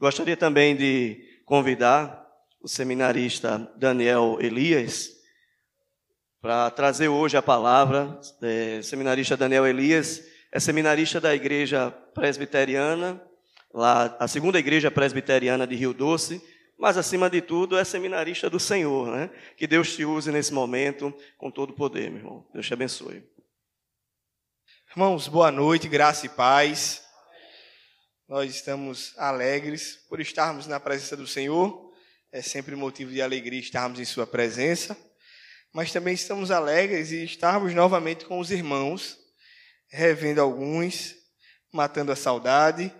[0.00, 2.26] Gostaria também de convidar
[2.62, 5.10] o seminarista Daniel Elias
[6.40, 8.18] para trazer hoje a palavra.
[8.40, 13.22] É, seminarista Daniel Elias é seminarista da Igreja Presbiteriana,
[13.74, 16.42] lá, a segunda Igreja Presbiteriana de Rio Doce,
[16.78, 19.28] mas acima de tudo é seminarista do Senhor, né?
[19.54, 22.46] Que Deus te use nesse momento com todo o poder, meu irmão.
[22.54, 23.22] Deus te abençoe.
[24.92, 27.09] Irmãos, boa noite, graça e paz.
[28.30, 31.92] Nós estamos alegres por estarmos na presença do Senhor.
[32.30, 34.96] É sempre motivo de alegria estarmos em Sua presença.
[35.72, 39.18] Mas também estamos alegres e estarmos novamente com os irmãos,
[39.88, 41.16] revendo alguns,
[41.72, 42.94] matando a saudade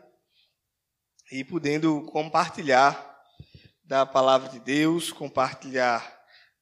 [1.31, 3.17] e podendo compartilhar
[3.85, 6.13] da palavra de Deus, compartilhar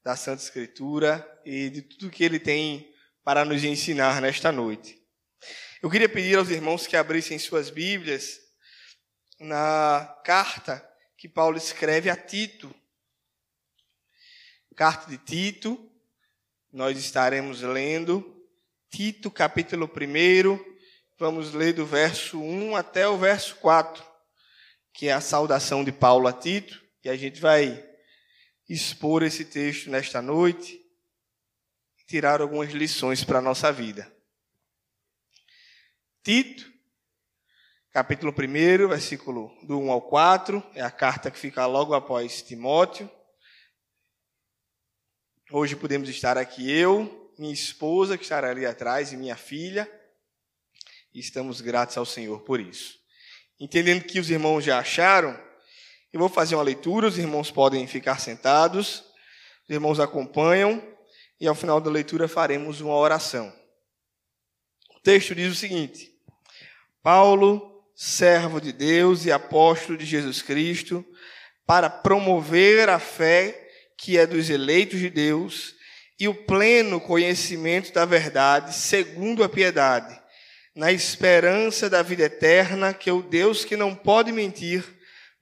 [0.03, 2.93] da Santa Escritura e de tudo que Ele tem
[3.23, 4.95] para nos ensinar nesta noite.
[5.81, 8.47] Eu queria pedir aos irmãos que abrissem suas Bíblias
[9.39, 10.85] na carta
[11.17, 12.73] que Paulo escreve a Tito.
[14.75, 15.89] Carta de Tito,
[16.71, 18.45] nós estaremos lendo
[18.89, 20.77] Tito, capítulo 1,
[21.17, 24.03] vamos ler do verso 1 até o verso 4,
[24.93, 27.87] que é a saudação de Paulo a Tito, e a gente vai
[28.67, 30.79] expor esse texto nesta noite
[31.99, 34.11] e tirar algumas lições para a nossa vida.
[36.23, 36.71] Tito,
[37.99, 43.11] capítulo 1, versículo do 1 ao 4, é a carta que fica logo após Timóteo.
[45.51, 49.85] Hoje podemos estar aqui eu, minha esposa, que estará ali atrás, e minha filha,
[51.13, 52.97] e estamos gratos ao Senhor por isso.
[53.59, 55.37] Entendendo que os irmãos já acharam,
[56.13, 59.03] eu vou fazer uma leitura, os irmãos podem ficar sentados,
[59.65, 60.81] os irmãos acompanham,
[61.37, 63.53] e ao final da leitura faremos uma oração.
[64.95, 66.17] O texto diz o seguinte:
[67.03, 67.68] Paulo,
[68.01, 71.05] servo de Deus e apóstolo de Jesus Cristo,
[71.67, 73.67] para promover a fé
[73.97, 75.75] que é dos eleitos de Deus
[76.17, 80.17] e o pleno conhecimento da verdade, segundo a piedade,
[80.73, 84.81] na esperança da vida eterna que o Deus que não pode mentir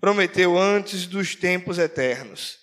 [0.01, 2.57] prometeu antes dos tempos eternos.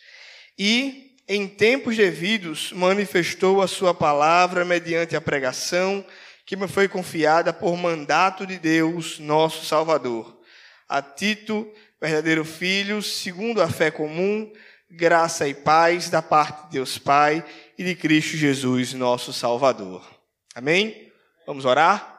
[0.59, 6.05] E, em tempos devidos, manifestou a sua palavra mediante a pregação
[6.47, 10.41] que me foi confiada por mandato de Deus, nosso Salvador.
[10.89, 14.53] A Tito, verdadeiro filho, segundo a fé comum,
[14.91, 17.45] graça e paz da parte de Deus Pai
[17.79, 20.07] e de Cristo Jesus, nosso Salvador.
[20.55, 21.11] Amém?
[21.47, 22.13] Vamos orar?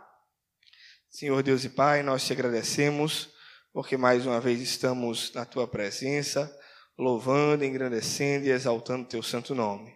[1.09, 3.29] Senhor Deus e Pai, nós te agradecemos
[3.71, 6.49] porque mais uma vez estamos na tua presença,
[6.97, 9.93] louvando, engrandecendo e exaltando teu santo nome.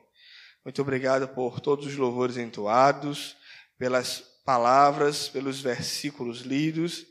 [0.66, 3.39] Muito obrigado por todos os louvores entoados
[3.80, 7.06] pelas palavras, pelos versículos lidos.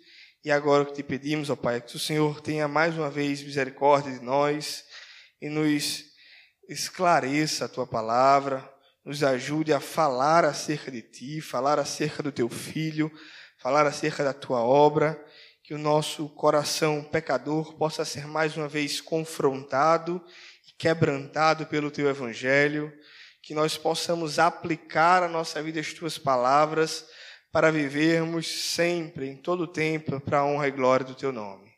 [0.45, 4.13] E agora que te pedimos, ó Pai, que o Senhor tenha mais uma vez misericórdia
[4.13, 4.85] de nós
[5.41, 6.05] e nos
[6.69, 8.69] esclareça a tua palavra,
[9.05, 13.11] nos ajude a falar acerca de ti, falar acerca do teu filho,
[13.57, 15.19] falar acerca da tua obra,
[15.65, 20.23] que o nosso coração pecador possa ser mais uma vez confrontado
[20.67, 22.93] e quebrantado pelo teu evangelho
[23.49, 27.07] que nós possamos aplicar a nossa vida as tuas palavras
[27.51, 31.73] para vivermos sempre, em todo o tempo, para a honra e glória do teu nome.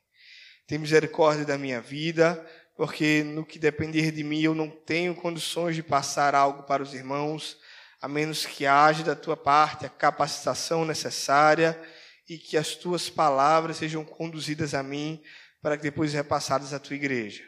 [0.66, 2.44] Tem misericórdia da minha vida,
[2.76, 6.92] porque no que depender de mim eu não tenho condições de passar algo para os
[6.92, 7.56] irmãos,
[8.02, 11.80] a menos que haja da tua parte a capacitação necessária
[12.28, 15.22] e que as tuas palavras sejam conduzidas a mim
[15.62, 17.44] para que depois repassadas à tua igreja.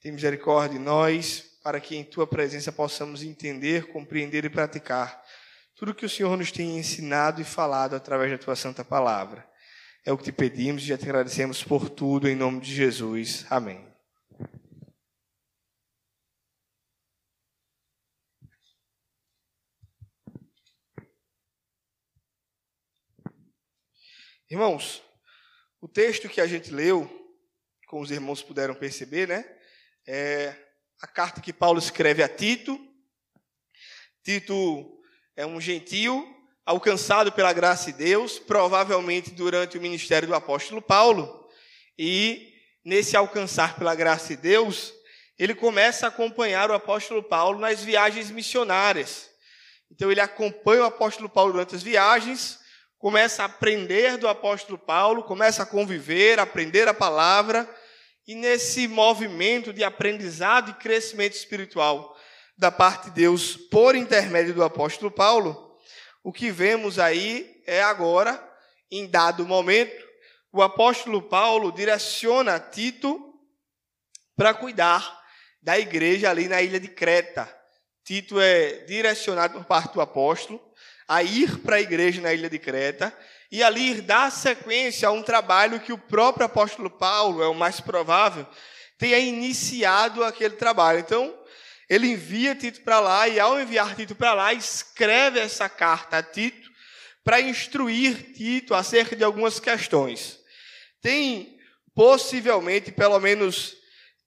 [0.00, 5.22] Tem misericórdia de nós, para que em tua presença possamos entender, compreender e praticar
[5.76, 9.46] tudo que o Senhor nos tem ensinado e falado através da tua santa palavra.
[10.02, 13.44] É o que te pedimos e já te agradecemos por tudo em nome de Jesus.
[13.50, 13.86] Amém.
[24.48, 25.02] Irmãos,
[25.82, 27.06] o texto que a gente leu,
[27.88, 29.44] como os irmãos puderam perceber, né?
[30.06, 30.67] É
[31.00, 32.78] a carta que Paulo escreve a Tito.
[34.24, 35.00] Tito
[35.36, 36.26] é um gentio
[36.66, 41.48] alcançado pela graça de Deus, provavelmente durante o ministério do apóstolo Paulo.
[41.96, 42.52] E
[42.84, 44.92] nesse alcançar pela graça de Deus,
[45.38, 49.30] ele começa a acompanhar o apóstolo Paulo nas viagens missionárias.
[49.90, 52.58] Então ele acompanha o apóstolo Paulo durante as viagens,
[52.98, 57.68] começa a aprender do apóstolo Paulo, começa a conviver, aprender a palavra
[58.28, 62.14] e nesse movimento de aprendizado e crescimento espiritual
[62.58, 65.78] da parte de Deus por intermédio do apóstolo Paulo,
[66.22, 68.38] o que vemos aí é agora,
[68.90, 70.06] em dado momento,
[70.52, 73.32] o apóstolo Paulo direciona Tito
[74.36, 75.22] para cuidar
[75.62, 77.50] da igreja ali na ilha de Creta.
[78.04, 80.60] Tito é direcionado por parte do apóstolo
[81.06, 83.16] a ir para a igreja na ilha de Creta
[83.50, 87.80] e ali dar sequência a um trabalho que o próprio apóstolo Paulo, é o mais
[87.80, 88.46] provável,
[88.98, 90.98] tenha iniciado aquele trabalho.
[90.98, 91.34] Então,
[91.88, 96.22] ele envia Tito para lá e, ao enviar Tito para lá, escreve essa carta a
[96.22, 96.68] Tito
[97.24, 100.38] para instruir Tito acerca de algumas questões.
[101.00, 101.58] Tem
[101.94, 103.76] possivelmente pelo menos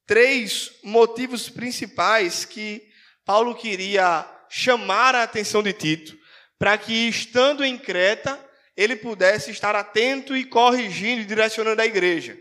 [0.08, 2.90] três motivos principais que
[3.24, 6.18] Paulo queria chamar a atenção de Tito,
[6.58, 8.38] para que, estando em Creta,
[8.76, 12.38] ele pudesse estar atento e corrigindo e direcionando a igreja.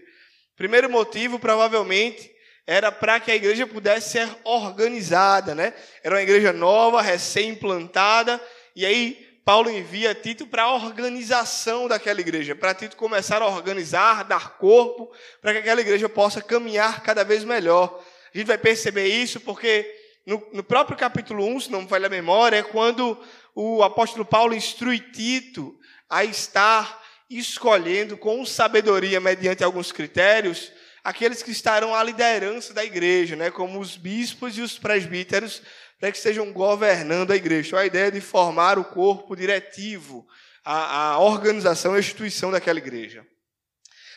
[0.56, 2.30] Primeiro motivo, provavelmente,
[2.66, 5.74] era para que a igreja pudesse ser organizada, né?
[6.04, 8.40] Era uma igreja nova, recém-implantada,
[8.76, 14.22] e aí Paulo envia Tito para a organização daquela igreja, para Tito começar a organizar,
[14.24, 15.10] dar corpo,
[15.40, 18.00] para que aquela igreja possa caminhar cada vez melhor.
[18.32, 19.92] A gente vai perceber isso porque
[20.24, 23.18] no, no próprio capítulo 1, se não me falha a memória, é quando
[23.54, 25.79] o apóstolo Paulo instrui Tito
[26.10, 30.72] a estar escolhendo com sabedoria, mediante alguns critérios,
[31.04, 35.62] aqueles que estarão à liderança da igreja, né, como os bispos e os presbíteros,
[36.00, 37.68] para que estejam governando a igreja.
[37.68, 40.26] Então, a ideia de formar o corpo diretivo,
[40.64, 43.24] a, a organização, a instituição daquela igreja.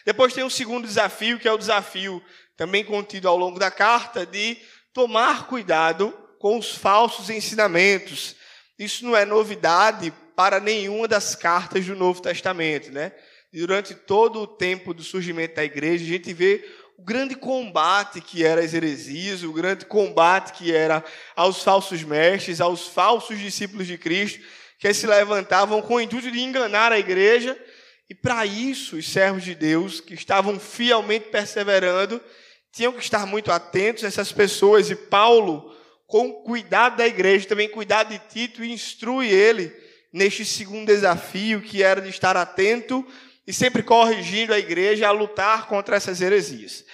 [0.06, 2.24] Depois tem um segundo desafio, que é o desafio
[2.57, 4.57] também contido ao longo da carta, de
[4.94, 8.36] tomar cuidado com os falsos ensinamentos.
[8.78, 13.12] Isso não é novidade para nenhuma das cartas do Novo Testamento, né?
[13.51, 16.65] Durante todo o tempo do surgimento da igreja, a gente vê
[16.97, 21.03] o grande combate que era as heresias, o grande combate que era
[21.35, 24.44] aos falsos mestres, aos falsos discípulos de Cristo,
[24.80, 27.57] que se levantavam com o intuito de enganar a igreja,
[28.09, 32.21] e para isso os servos de Deus, que estavam fielmente perseverando,
[32.71, 35.75] tinham que estar muito atentos a essas pessoas, e Paulo,
[36.07, 39.82] com cuidado da igreja, também cuidado de Tito, instrui ele
[40.13, 43.06] neste segundo desafio, que era de estar atento
[43.45, 46.86] e sempre corrigindo a igreja a lutar contra essas heresias.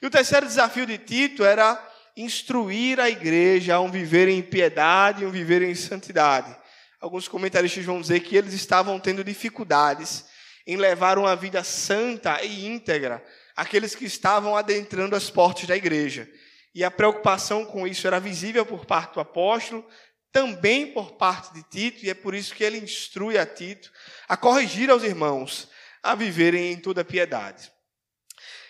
[0.00, 1.84] E o terceiro desafio de Tito era
[2.16, 6.56] instruir a igreja a um viver em piedade e um viver em santidade.
[7.00, 10.24] Alguns comentaristas vão dizer que eles estavam tendo dificuldades
[10.66, 13.24] em levar uma vida santa e íntegra
[13.58, 16.30] aqueles que estavam adentrando as portas da igreja.
[16.72, 19.84] E a preocupação com isso era visível por parte do apóstolo,
[20.32, 23.90] também por parte de Tito, e é por isso que ele instrui a Tito
[24.28, 25.68] a corrigir aos irmãos
[26.02, 27.72] a viverem em toda piedade.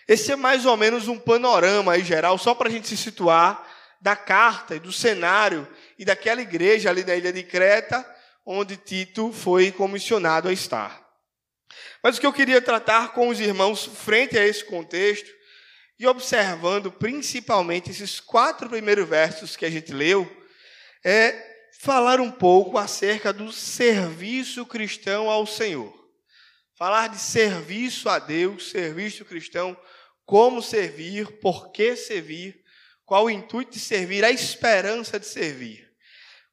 [0.07, 3.67] Esse é mais ou menos um panorama aí geral, só para a gente se situar
[4.01, 5.69] da carta e do cenário
[5.99, 8.07] e daquela igreja ali na ilha de Creta,
[8.47, 11.07] onde Tito foi comissionado a estar.
[12.03, 15.29] Mas o que eu queria tratar com os irmãos frente a esse contexto
[15.99, 20.31] e observando principalmente esses quatro primeiros versos que a gente leu,
[21.05, 21.48] é
[21.81, 25.95] falar um pouco acerca do serviço cristão ao Senhor.
[26.77, 29.77] Falar de serviço a Deus, serviço cristão,
[30.27, 32.61] como servir, por que servir,
[33.07, 35.89] qual o intuito de servir, a esperança de servir.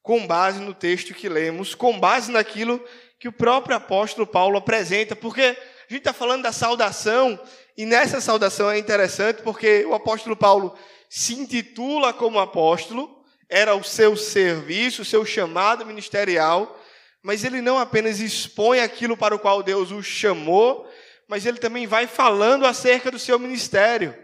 [0.01, 2.83] Com base no texto que lemos, com base naquilo
[3.19, 7.39] que o próprio apóstolo Paulo apresenta, porque a gente está falando da saudação,
[7.75, 10.77] e nessa saudação é interessante porque o apóstolo Paulo
[11.09, 13.14] se intitula como apóstolo,
[13.49, 16.81] era o seu serviço, o seu chamado ministerial,
[17.21, 20.89] mas ele não apenas expõe aquilo para o qual Deus o chamou,
[21.27, 24.15] mas ele também vai falando acerca do seu ministério.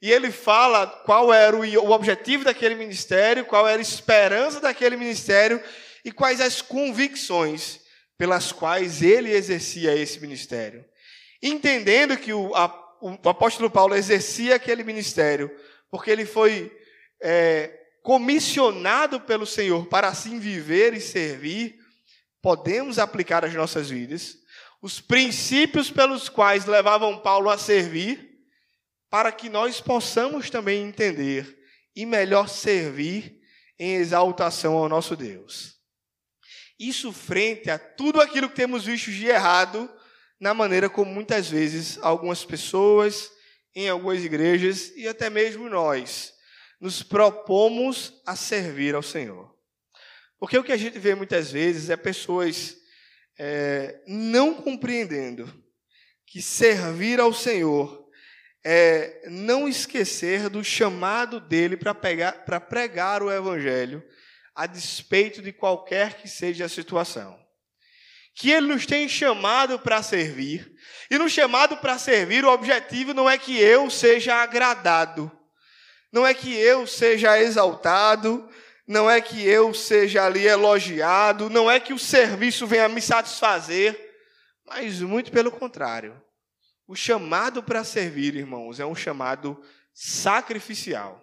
[0.00, 5.62] E ele fala qual era o objetivo daquele ministério, qual era a esperança daquele ministério
[6.04, 7.80] e quais as convicções
[8.16, 10.84] pelas quais ele exercia esse ministério.
[11.42, 12.66] Entendendo que o, a,
[13.00, 15.50] o apóstolo Paulo exercia aquele ministério,
[15.90, 16.74] porque ele foi
[17.22, 21.80] é, comissionado pelo Senhor para assim viver e servir,
[22.40, 24.38] podemos aplicar às nossas vidas
[24.80, 28.44] os princípios pelos quais levavam Paulo a servir,
[29.10, 31.58] para que nós possamos também entender
[31.96, 33.40] e melhor servir
[33.76, 35.74] em exaltação ao nosso Deus.
[36.78, 39.92] Isso frente a tudo aquilo que temos visto de errado
[40.38, 43.32] na maneira como muitas vezes algumas pessoas,
[43.74, 46.35] em algumas igrejas e até mesmo nós
[46.80, 49.54] nos propomos a servir ao Senhor.
[50.38, 52.76] Porque o que a gente vê muitas vezes é pessoas
[53.38, 55.52] é, não compreendendo
[56.26, 58.06] que servir ao Senhor
[58.68, 64.04] é não esquecer do chamado dele para pregar o Evangelho,
[64.54, 67.38] a despeito de qualquer que seja a situação.
[68.34, 70.74] que Ele nos tem chamado para servir.
[71.10, 75.30] E no chamado para servir, o objetivo não é que eu seja agradado,
[76.16, 78.48] não é que eu seja exaltado,
[78.88, 84.14] não é que eu seja ali elogiado, não é que o serviço venha me satisfazer,
[84.64, 86.18] mas muito pelo contrário.
[86.88, 91.22] O chamado para servir, irmãos, é um chamado sacrificial.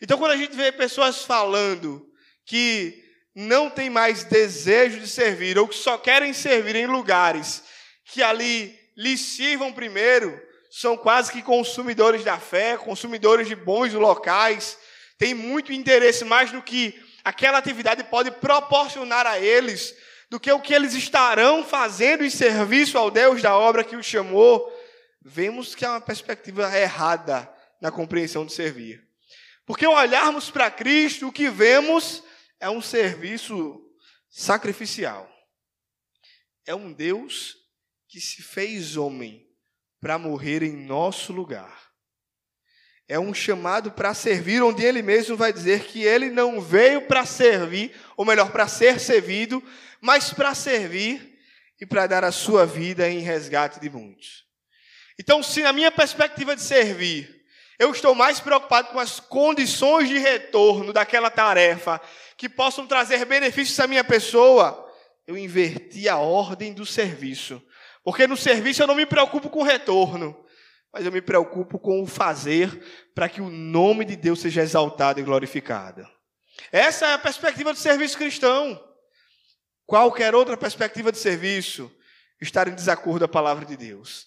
[0.00, 2.08] Então, quando a gente vê pessoas falando
[2.46, 3.02] que
[3.34, 7.64] não tem mais desejo de servir, ou que só querem servir em lugares
[8.04, 10.40] que ali lhes sirvam primeiro,
[10.74, 14.78] são quase que consumidores da fé, consumidores de bons locais,
[15.18, 19.94] têm muito interesse mais no que aquela atividade pode proporcionar a eles,
[20.30, 24.06] do que o que eles estarão fazendo em serviço ao Deus da obra que os
[24.06, 24.72] chamou,
[25.20, 29.06] vemos que há uma perspectiva errada na compreensão de servir.
[29.66, 32.22] Porque ao olharmos para Cristo, o que vemos
[32.58, 33.78] é um serviço
[34.30, 35.30] sacrificial.
[36.64, 37.58] É um Deus
[38.08, 39.51] que se fez homem
[40.02, 41.80] para morrer em nosso lugar.
[43.08, 47.24] É um chamado para servir, onde ele mesmo vai dizer que ele não veio para
[47.24, 49.62] servir, ou melhor, para ser servido,
[50.00, 51.38] mas para servir
[51.80, 54.44] e para dar a sua vida em resgate de muitos.
[55.16, 57.44] Então, se na minha perspectiva de servir,
[57.78, 62.00] eu estou mais preocupado com as condições de retorno daquela tarefa
[62.36, 64.84] que possam trazer benefícios à minha pessoa,
[65.28, 67.62] eu inverti a ordem do serviço.
[68.04, 70.44] Porque no serviço eu não me preocupo com o retorno,
[70.92, 72.68] mas eu me preocupo com o fazer
[73.14, 76.06] para que o nome de Deus seja exaltado e glorificado.
[76.70, 78.82] Essa é a perspectiva do serviço cristão.
[79.86, 81.90] Qualquer outra perspectiva de serviço
[82.40, 84.26] estar em desacordo com a palavra de Deus.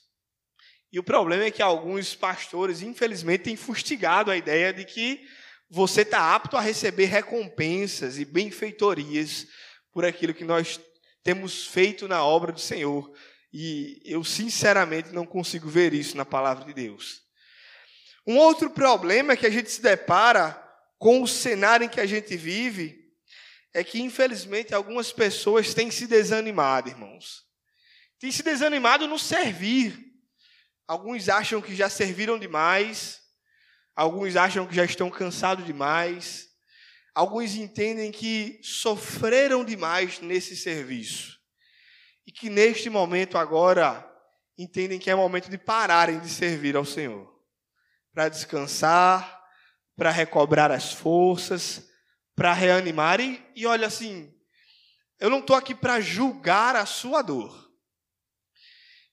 [0.91, 5.27] E o problema é que alguns pastores, infelizmente, têm fustigado a ideia de que
[5.69, 9.47] você está apto a receber recompensas e benfeitorias
[9.91, 10.79] por aquilo que nós
[11.23, 13.11] temos feito na obra do Senhor.
[13.57, 17.21] E eu, sinceramente, não consigo ver isso na palavra de Deus.
[18.27, 20.61] Um outro problema é que a gente se depara
[20.99, 23.01] com o cenário em que a gente vive
[23.73, 27.45] é que, infelizmente, algumas pessoas têm se desanimado, irmãos.
[28.19, 30.03] Têm se desanimado no servir.
[30.85, 33.21] Alguns acham que já serviram demais,
[33.95, 36.49] alguns acham que já estão cansados demais,
[37.13, 41.35] alguns entendem que sofreram demais nesse serviço
[42.25, 44.09] e que neste momento agora
[44.57, 47.31] entendem que é momento de pararem de servir ao Senhor,
[48.13, 49.43] para descansar,
[49.95, 51.89] para recobrar as forças,
[52.35, 53.19] para reanimar.
[53.19, 54.33] E, e olha assim,
[55.19, 57.65] eu não estou aqui para julgar a sua dor.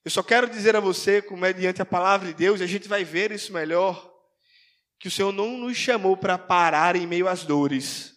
[0.04, 3.04] Eu só quero dizer a você, como mediante a palavra de Deus, a gente vai
[3.04, 4.12] ver isso melhor,
[4.98, 8.14] que o Senhor não nos chamou para parar em meio às dores,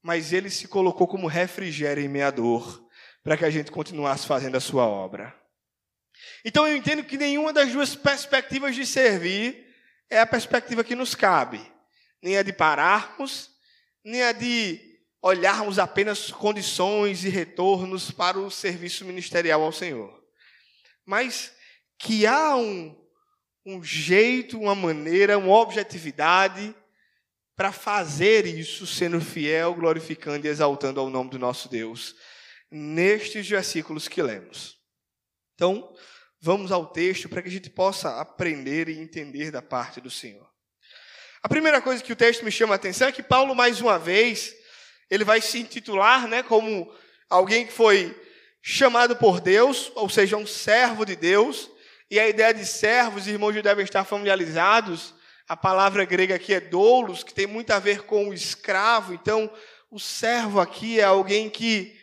[0.00, 2.88] mas Ele se colocou como refrigério em meio à dor,
[3.22, 5.34] para que a gente continuasse fazendo a sua obra.
[6.44, 9.66] Então eu entendo que nenhuma das duas perspectivas de servir
[10.10, 11.60] é a perspectiva que nos cabe,
[12.22, 13.50] nem a de pararmos,
[14.04, 14.80] nem a de
[15.22, 20.20] olharmos apenas condições e retornos para o serviço ministerial ao Senhor.
[21.06, 21.52] Mas
[21.96, 22.96] que há um,
[23.64, 26.74] um jeito, uma maneira, uma objetividade
[27.54, 32.16] para fazer isso sendo fiel, glorificando e exaltando ao nome do nosso Deus,
[32.72, 34.78] nestes versículos que lemos.
[35.54, 35.94] Então,
[36.40, 40.50] vamos ao texto para que a gente possa aprender e entender da parte do Senhor.
[41.42, 43.98] A primeira coisa que o texto me chama a atenção é que Paulo, mais uma
[43.98, 44.54] vez,
[45.10, 46.92] ele vai se intitular né, como
[47.28, 48.18] alguém que foi
[48.62, 51.70] chamado por Deus, ou seja, um servo de Deus.
[52.10, 55.14] E a ideia de servos, irmãos devem estar familiarizados.
[55.48, 59.12] A palavra grega aqui é doulos, que tem muito a ver com o escravo.
[59.12, 59.52] Então,
[59.90, 62.01] o servo aqui é alguém que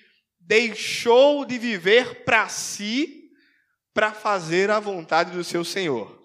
[0.50, 3.30] deixou de viver para si
[3.94, 6.20] para fazer a vontade do seu Senhor.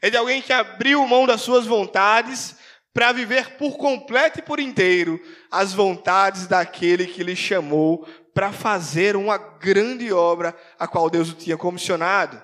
[0.00, 2.56] É de alguém que abriu mão das suas vontades
[2.92, 8.04] para viver por completo e por inteiro as vontades daquele que lhe chamou
[8.34, 12.42] para fazer uma grande obra a qual Deus o tinha comissionado.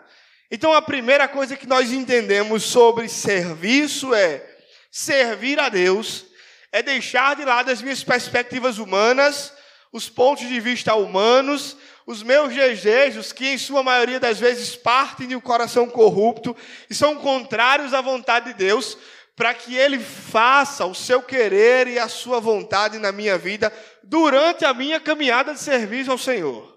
[0.48, 4.46] Então, a primeira coisa que nós entendemos sobre serviço é
[4.88, 6.26] servir a Deus,
[6.70, 9.52] é deixar de lado as minhas perspectivas humanas,
[9.92, 11.76] os pontos de vista humanos,
[12.06, 16.56] os meus desejos, que em sua maioria das vezes partem de um coração corrupto
[16.88, 18.96] e são contrários à vontade de Deus,
[19.34, 24.64] para que Ele faça o seu querer e a sua vontade na minha vida durante
[24.64, 26.76] a minha caminhada de serviço ao Senhor.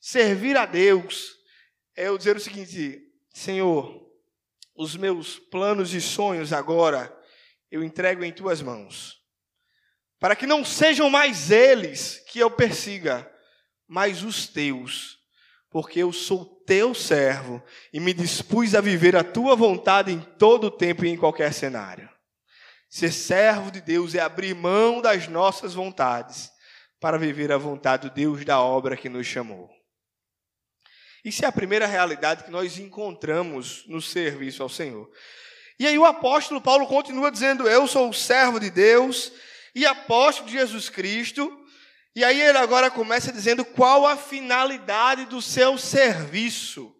[0.00, 1.34] Servir a Deus
[1.96, 4.04] é eu dizer o seguinte: Senhor,
[4.74, 7.14] os meus planos e sonhos agora
[7.70, 9.23] eu entrego em tuas mãos,
[10.24, 13.30] para que não sejam mais eles que eu persiga,
[13.86, 15.18] mas os teus,
[15.70, 17.62] porque eu sou teu servo
[17.92, 21.52] e me dispus a viver a tua vontade em todo o tempo e em qualquer
[21.52, 22.08] cenário.
[22.88, 26.50] Ser servo de Deus é abrir mão das nossas vontades
[26.98, 29.68] para viver a vontade do Deus da obra que nos chamou.
[31.22, 35.06] Isso é a primeira realidade que nós encontramos no serviço ao Senhor.
[35.78, 39.30] E aí o apóstolo Paulo continua dizendo: Eu sou o servo de Deus
[39.74, 41.50] e apóstolo de Jesus Cristo.
[42.14, 46.94] E aí ele agora começa dizendo qual a finalidade do seu serviço.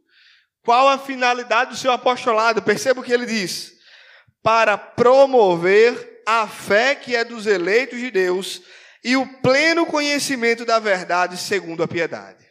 [0.63, 2.63] Qual a finalidade do seu apostolado?
[2.63, 3.75] Perceba o que ele diz:
[4.43, 8.63] para promover a fé que é dos eleitos de Deus
[9.05, 12.45] e o pleno conhecimento da verdade segundo a piedade.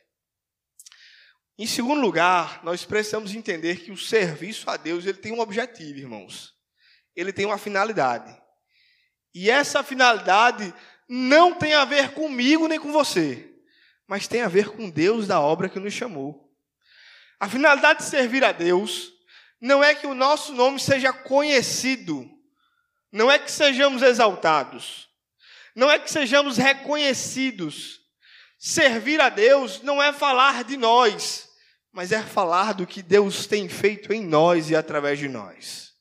[1.58, 6.00] Em segundo lugar, nós precisamos entender que o serviço a Deus ele tem um objetivo,
[6.00, 6.54] irmãos.
[7.16, 8.43] Ele tem uma finalidade.
[9.34, 10.74] E essa finalidade
[11.08, 13.52] não tem a ver comigo nem com você,
[14.08, 16.52] mas tem a ver com Deus da obra que nos chamou.
[17.40, 19.12] A finalidade de servir a Deus
[19.60, 22.30] não é que o nosso nome seja conhecido,
[23.12, 25.10] não é que sejamos exaltados,
[25.76, 28.04] não é que sejamos reconhecidos,
[28.66, 31.50] Servir a Deus não é falar de nós,
[31.92, 35.93] mas é falar do que Deus tem feito em nós e através de nós.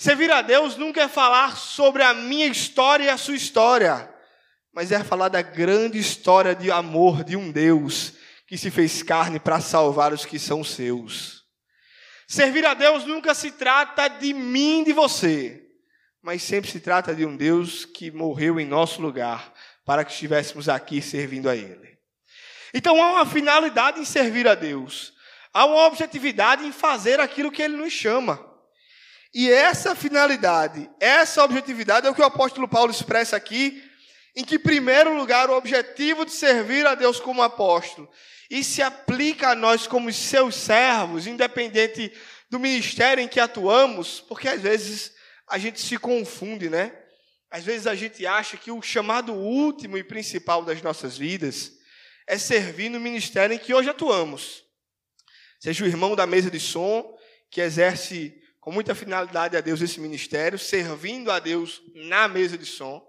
[0.00, 4.08] Servir a Deus nunca é falar sobre a minha história e a sua história,
[4.72, 8.12] mas é falar da grande história de amor de um Deus
[8.46, 11.42] que se fez carne para salvar os que são seus.
[12.28, 15.66] Servir a Deus nunca se trata de mim, de você,
[16.22, 19.52] mas sempre se trata de um Deus que morreu em nosso lugar
[19.84, 21.98] para que estivéssemos aqui servindo a Ele.
[22.72, 25.12] Então há uma finalidade em servir a Deus,
[25.52, 28.47] há uma objetividade em fazer aquilo que Ele nos chama.
[29.34, 33.82] E essa finalidade, essa objetividade é o que o apóstolo Paulo expressa aqui,
[34.34, 38.08] em que, em primeiro lugar, o objetivo de servir a Deus como apóstolo
[38.50, 42.12] e se aplica a nós como seus servos, independente
[42.48, 45.12] do ministério em que atuamos, porque às vezes
[45.46, 46.92] a gente se confunde, né?
[47.50, 51.72] Às vezes a gente acha que o chamado último e principal das nossas vidas
[52.26, 54.64] é servir no ministério em que hoje atuamos.
[55.58, 57.16] Seja o irmão da mesa de som,
[57.50, 58.37] que exerce
[58.68, 63.02] com muita finalidade a Deus esse ministério, servindo a Deus na mesa de som.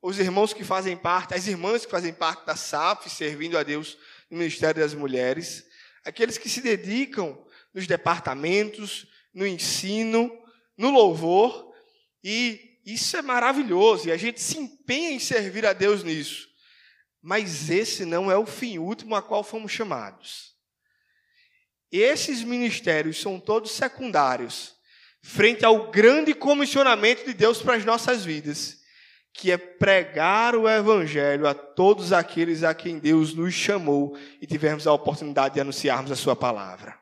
[0.00, 3.98] Os irmãos que fazem parte, as irmãs que fazem parte da SAF, servindo a Deus
[4.30, 5.66] no Ministério das Mulheres.
[6.02, 7.38] Aqueles que se dedicam
[7.74, 10.32] nos departamentos, no ensino,
[10.78, 11.74] no louvor
[12.24, 16.48] e isso é maravilhoso e a gente se empenha em servir a Deus nisso.
[17.20, 20.54] Mas esse não é o fim último a qual fomos chamados.
[21.92, 24.74] Esses ministérios são todos secundários
[25.26, 28.78] frente ao grande comissionamento de Deus para as nossas vidas,
[29.34, 34.86] que é pregar o evangelho a todos aqueles a quem Deus nos chamou e tivermos
[34.86, 36.96] a oportunidade de anunciarmos a sua palavra.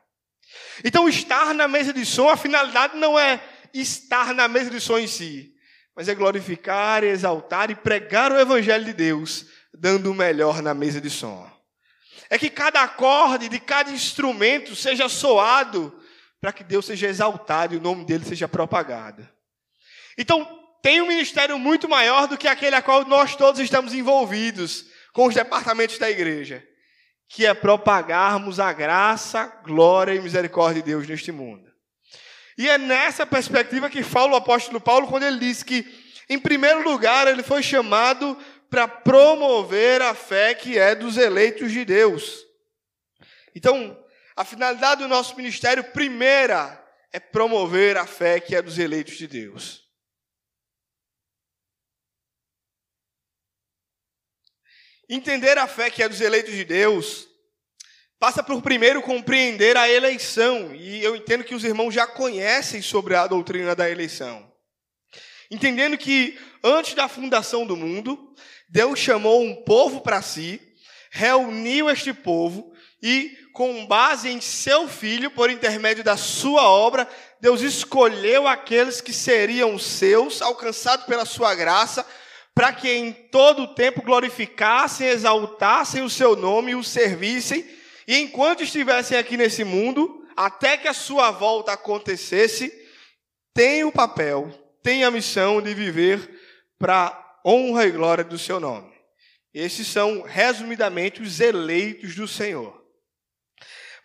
[0.83, 3.39] Então, estar na mesa de som, a finalidade não é
[3.71, 5.53] estar na mesa de som em si,
[5.95, 10.99] mas é glorificar, exaltar e pregar o Evangelho de Deus, dando o melhor na mesa
[10.99, 11.47] de som.
[12.27, 15.95] É que cada acorde de cada instrumento seja soado
[16.45, 19.27] para que Deus seja exaltado e o nome dele seja propagado.
[20.15, 20.47] Então,
[20.79, 25.25] tem um ministério muito maior do que aquele a qual nós todos estamos envolvidos com
[25.25, 26.63] os departamentos da igreja,
[27.27, 31.67] que é propagarmos a graça, glória e misericórdia de Deus neste mundo.
[32.55, 35.83] E é nessa perspectiva que fala o apóstolo Paulo quando ele diz que,
[36.29, 38.37] em primeiro lugar, ele foi chamado
[38.69, 42.45] para promover a fé que é dos eleitos de Deus.
[43.55, 43.97] Então,
[44.35, 49.27] a finalidade do nosso ministério, primeira, é promover a fé que é dos eleitos de
[49.27, 49.85] Deus.
[55.07, 57.27] Entender a fé que é dos eleitos de Deus
[58.19, 63.15] passa por primeiro compreender a eleição, e eu entendo que os irmãos já conhecem sobre
[63.15, 64.51] a doutrina da eleição.
[65.51, 68.33] Entendendo que antes da fundação do mundo,
[68.67, 70.59] Deus chamou um povo para si,
[71.11, 77.07] reuniu este povo e, com base em seu filho, por intermédio da sua obra,
[77.39, 82.05] Deus escolheu aqueles que seriam seus, alcançados pela sua graça,
[82.53, 87.65] para que em todo o tempo glorificassem, exaltassem o seu nome e o servissem
[88.05, 92.71] e enquanto estivessem aqui nesse mundo, até que a sua volta acontecesse,
[93.53, 94.51] tem o papel,
[94.83, 96.29] tem a missão de viver
[96.77, 98.93] para honra e glória do seu nome.
[99.53, 102.84] Esses são, resumidamente, os eleitos do Senhor.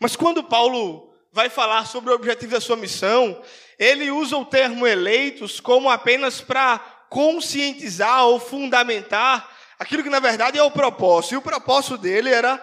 [0.00, 3.40] Mas quando Paulo vai falar sobre o objetivo da sua missão,
[3.78, 6.78] ele usa o termo eleitos como apenas para
[7.10, 11.34] conscientizar ou fundamentar aquilo que na verdade é o propósito.
[11.34, 12.60] E o propósito dele era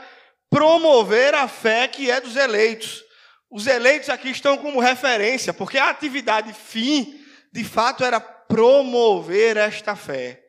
[0.50, 3.04] promover a fé que é dos eleitos.
[3.50, 7.24] Os eleitos aqui estão como referência, porque a atividade fim,
[7.54, 10.44] de fato, era promover esta fé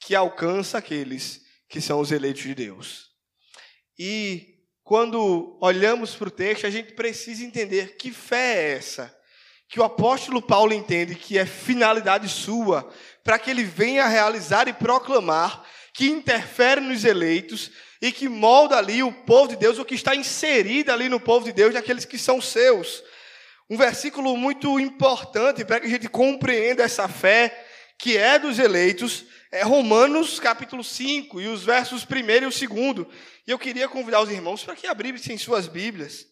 [0.00, 3.10] que alcança aqueles que são os eleitos de Deus.
[3.98, 4.51] E
[4.92, 9.18] quando olhamos para o texto, a gente precisa entender que fé é essa
[9.66, 12.92] que o apóstolo Paulo entende que é finalidade sua,
[13.24, 17.70] para que ele venha realizar e proclamar, que interfere nos eleitos
[18.02, 21.46] e que molda ali o povo de Deus, o que está inserido ali no povo
[21.46, 23.02] de Deus, daqueles que são seus.
[23.70, 27.66] Um versículo muito importante para que a gente compreenda essa fé
[27.98, 33.08] que é dos eleitos, é Romanos capítulo 5, e os versos 1 e o segundo.
[33.44, 36.28] E eu queria convidar os irmãos para que abrissem suas Bíblias.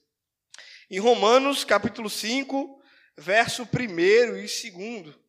[0.88, 2.80] Em Romanos capítulo 5,
[3.18, 5.20] verso 1 e 2.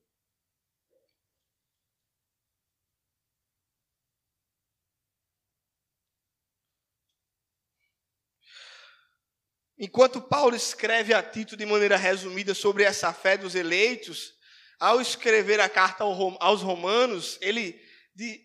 [9.79, 14.35] Enquanto Paulo escreve a Tito de maneira resumida sobre essa fé dos eleitos,
[14.79, 17.81] ao escrever a carta aos Romanos, ele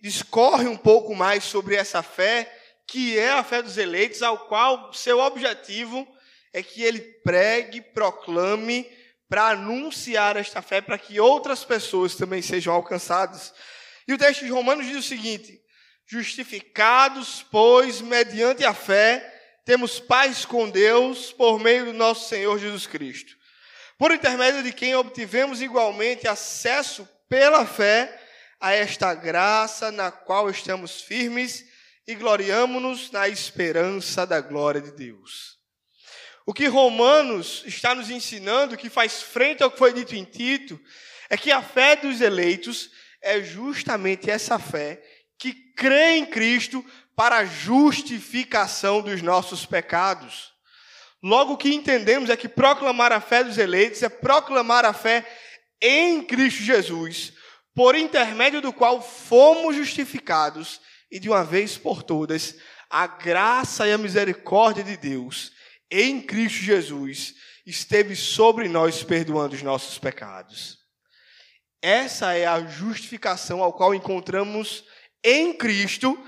[0.00, 2.55] discorre um pouco mais sobre essa fé,
[2.86, 6.06] que é a fé dos eleitos, ao qual seu objetivo
[6.52, 8.88] é que ele pregue, proclame
[9.28, 13.52] para anunciar esta fé, para que outras pessoas também sejam alcançadas.
[14.06, 15.60] E o texto de Romanos diz o seguinte:
[16.06, 19.32] Justificados, pois, mediante a fé,
[19.64, 23.36] temos paz com Deus por meio do nosso Senhor Jesus Cristo,
[23.98, 28.22] por intermédio de quem obtivemos igualmente acesso pela fé
[28.60, 31.64] a esta graça na qual estamos firmes
[32.06, 35.56] e gloriamo-nos na esperança da glória de Deus.
[36.46, 40.80] O que Romanos está nos ensinando, que faz frente ao que foi dito em Tito,
[41.28, 42.90] é que a fé dos eleitos
[43.20, 45.02] é justamente essa fé
[45.36, 46.84] que crê em Cristo
[47.16, 50.52] para a justificação dos nossos pecados.
[51.20, 55.26] Logo, o que entendemos é que proclamar a fé dos eleitos é proclamar a fé
[55.82, 57.32] em Cristo Jesus,
[57.74, 62.56] por intermédio do qual fomos justificados e de uma vez por todas
[62.90, 65.52] a graça e a misericórdia de Deus
[65.90, 70.78] em Cristo Jesus, esteve sobre nós perdoando os nossos pecados.
[71.82, 74.84] Essa é a justificação ao qual encontramos
[75.22, 76.18] em Cristo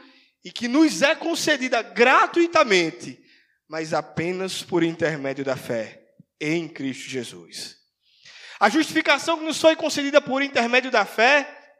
[0.44, 3.20] e que nos é concedida gratuitamente,
[3.68, 6.02] mas apenas por intermédio da fé
[6.40, 7.76] em Cristo Jesus.
[8.60, 11.72] A justificação que nos foi concedida por intermédio da fé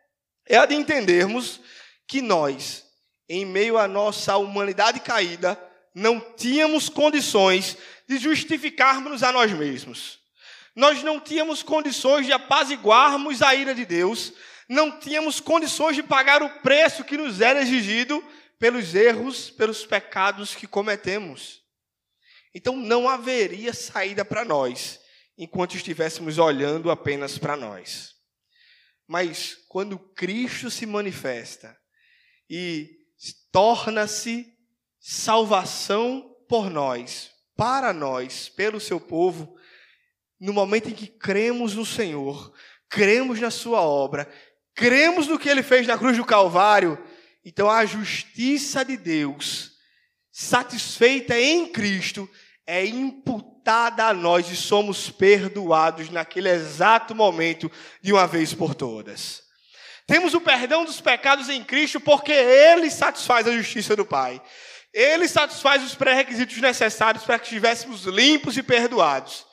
[0.47, 1.61] é a de entendermos
[2.07, 2.85] que nós,
[3.29, 5.61] em meio à nossa humanidade caída,
[5.95, 7.77] não tínhamos condições
[8.09, 10.19] de justificarmos a nós mesmos.
[10.75, 14.33] Nós não tínhamos condições de apaziguarmos a ira de Deus,
[14.69, 18.25] não tínhamos condições de pagar o preço que nos era exigido
[18.59, 21.63] pelos erros, pelos pecados que cometemos.
[22.55, 25.01] Então não haveria saída para nós
[25.37, 28.15] enquanto estivéssemos olhando apenas para nós.
[29.07, 31.77] Mas quando Cristo se manifesta
[32.51, 32.98] e
[33.53, 34.53] torna-se
[35.01, 39.57] salvação por nós, para nós, pelo seu povo,
[40.41, 42.53] no momento em que cremos no Senhor,
[42.89, 44.29] cremos na sua obra,
[44.75, 47.03] cremos no que ele fez na cruz do Calvário,
[47.45, 49.73] então a justiça de Deus,
[50.31, 52.29] satisfeita em Cristo,
[52.67, 57.71] é imputada a nós e somos perdoados naquele exato momento,
[58.03, 59.48] de uma vez por todas.
[60.09, 64.41] Temos o perdão dos pecados em Cristo porque Ele satisfaz a justiça do Pai.
[64.91, 69.47] Ele satisfaz os pré-requisitos necessários para que estivéssemos limpos e perdoados.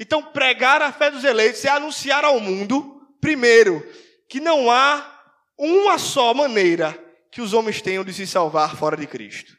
[0.00, 3.86] Então, pregar a fé dos eleitos é anunciar ao mundo, primeiro,
[4.28, 5.22] que não há
[5.56, 6.98] uma só maneira
[7.30, 9.56] que os homens tenham de se salvar fora de Cristo.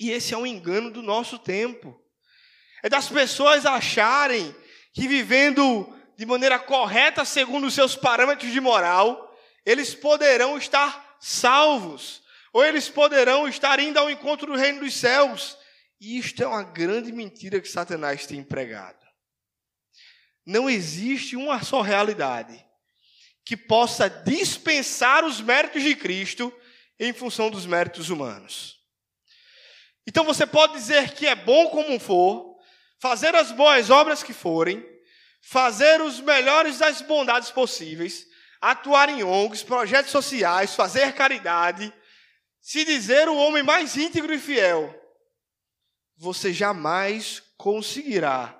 [0.00, 1.94] E esse é um engano do nosso tempo.
[2.82, 4.56] É das pessoas acharem
[4.94, 9.28] que vivendo de maneira correta, segundo os seus parâmetros de moral,
[9.64, 12.22] eles poderão estar salvos
[12.52, 15.56] ou eles poderão estar indo ao encontro do reino dos céus.
[16.00, 19.00] E isto é uma grande mentira que Satanás tem empregado.
[20.44, 22.62] Não existe uma só realidade
[23.44, 26.52] que possa dispensar os méritos de Cristo
[26.98, 28.80] em função dos méritos humanos.
[30.06, 32.56] Então você pode dizer que é bom como for,
[33.00, 34.84] fazer as boas obras que forem,
[35.40, 38.26] fazer os melhores das bondades possíveis,
[38.62, 41.92] atuar em ONGs, projetos sociais, fazer caridade,
[42.60, 44.94] se dizer o homem mais íntegro e fiel,
[46.16, 48.56] você jamais conseguirá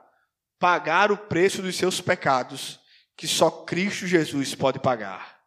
[0.59, 2.81] pagar o preço dos seus pecados,
[3.17, 5.41] que só Cristo Jesus pode pagar.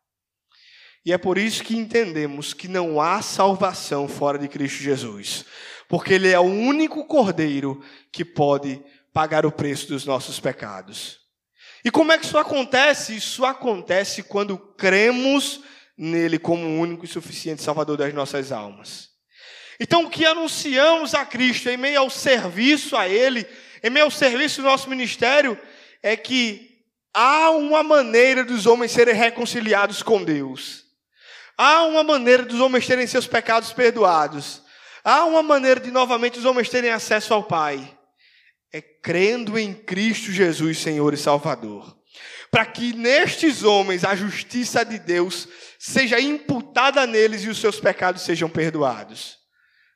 [1.06, 5.44] E é por isso que entendemos que não há salvação fora de Cristo Jesus,
[5.89, 8.82] porque Ele é o único cordeiro que pode
[9.13, 11.25] pagar o preço dos nossos pecados.
[11.86, 13.15] E como é que isso acontece?
[13.15, 15.62] Isso acontece quando cremos
[15.95, 19.12] nele como o único e suficiente Salvador das nossas almas.
[19.80, 23.45] Então, o que anunciamos a Cristo em meio ao serviço a Ele,
[23.84, 25.56] em meio ao serviço do nosso ministério,
[26.02, 26.82] é que
[27.13, 30.86] há uma maneira dos homens serem reconciliados com Deus.
[31.56, 34.63] Há uma maneira dos homens terem seus pecados perdoados.
[35.04, 37.95] Há uma maneira de novamente os homens terem acesso ao Pai.
[38.76, 41.98] É crendo em Cristo Jesus, Senhor e Salvador.
[42.52, 45.48] Para que nestes homens a justiça de Deus
[45.80, 49.38] seja imputada neles e os seus pecados sejam perdoados.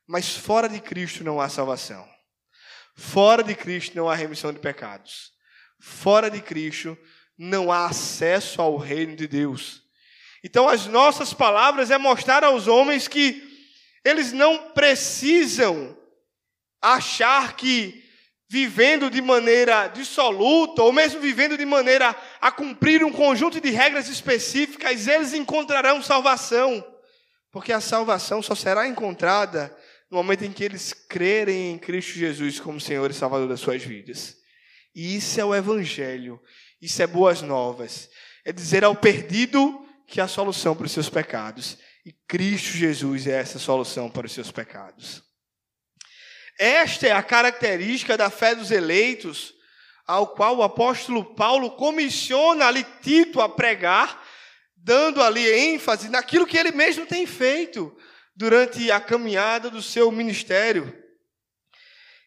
[0.07, 2.07] Mas fora de Cristo não há salvação.
[2.95, 5.33] Fora de Cristo não há remissão de pecados.
[5.81, 6.97] Fora de Cristo
[7.37, 9.83] não há acesso ao reino de Deus.
[10.41, 13.45] Então, as nossas palavras é mostrar aos homens que
[14.05, 15.97] eles não precisam
[16.81, 18.07] achar que
[18.49, 24.09] vivendo de maneira dissoluta, ou mesmo vivendo de maneira a cumprir um conjunto de regras
[24.09, 26.83] específicas, eles encontrarão salvação.
[27.51, 29.75] Porque a salvação só será encontrada
[30.09, 33.83] no momento em que eles crerem em Cristo Jesus como Senhor e Salvador das suas
[33.83, 34.35] vidas.
[34.95, 36.41] E isso é o Evangelho,
[36.81, 38.09] isso é boas novas.
[38.43, 41.77] É dizer ao perdido que há solução para os seus pecados.
[42.03, 45.28] E Cristo Jesus é essa solução para os seus pecados.
[46.59, 49.53] Esta é a característica da fé dos eleitos,
[50.05, 54.21] ao qual o apóstolo Paulo comissiona ali Tito a pregar,
[54.75, 57.95] dando ali ênfase naquilo que ele mesmo tem feito
[58.35, 60.93] durante a caminhada do seu ministério.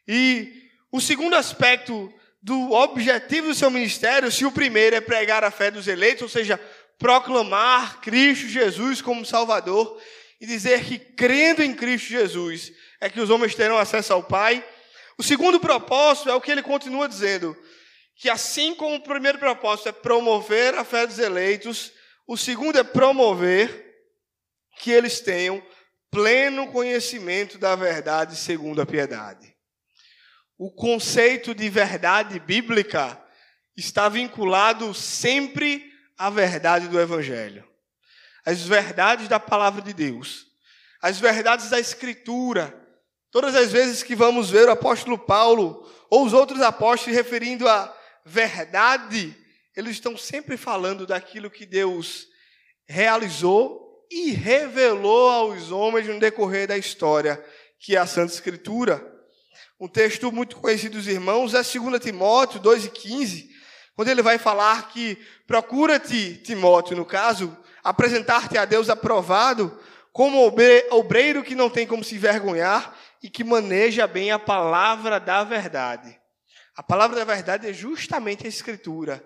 [0.08, 0.50] E
[0.90, 2.10] o segundo aspecto
[2.42, 6.28] do objetivo do seu ministério, se o primeiro é pregar a fé dos eleitos, ou
[6.28, 6.58] seja,
[6.98, 10.00] proclamar Cristo Jesus como Salvador
[10.40, 14.64] e dizer que crendo em Cristo Jesus é que os homens terão acesso ao Pai.
[15.18, 17.56] O segundo propósito é o que ele continua dizendo,
[18.14, 21.92] que assim como o primeiro propósito é promover a fé dos eleitos,
[22.28, 23.92] o segundo é promover
[24.78, 25.60] que eles tenham
[26.12, 29.52] pleno conhecimento da verdade segundo a piedade.
[30.56, 33.20] O conceito de verdade bíblica
[33.76, 37.68] está vinculado sempre a verdade do Evangelho,
[38.46, 40.46] as verdades da palavra de Deus,
[41.00, 42.80] as verdades da Escritura.
[43.32, 47.90] Todas as vezes que vamos ver o apóstolo Paulo ou os outros apóstolos referindo a
[48.26, 49.34] verdade,
[49.74, 52.26] eles estão sempre falando daquilo que Deus
[52.86, 57.42] realizou e revelou aos homens no decorrer da história,
[57.80, 59.02] que é a Santa Escritura.
[59.80, 63.48] Um texto muito conhecido dos irmãos é 2 Timóteo 2 e 15,
[63.96, 65.16] quando ele vai falar que
[65.46, 69.80] procura-te, Timóteo, no caso, apresentar-te a Deus aprovado,
[70.12, 70.46] como
[70.90, 76.18] obreiro que não tem como se envergonhar e que maneja bem a palavra da verdade.
[76.74, 79.22] A palavra da verdade é justamente a Escritura.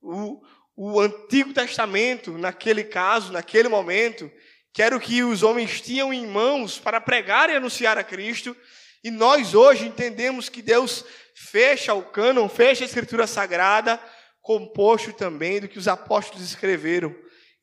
[0.00, 0.42] O,
[0.74, 4.30] o Antigo Testamento, naquele caso, naquele momento,
[4.72, 8.56] que era o que os homens tinham em mãos para pregar e anunciar a Cristo,
[9.04, 11.04] e nós hoje entendemos que Deus
[11.34, 14.00] fecha o cânon, fecha a Escritura Sagrada,
[14.42, 17.14] composto também do que os apóstolos escreveram.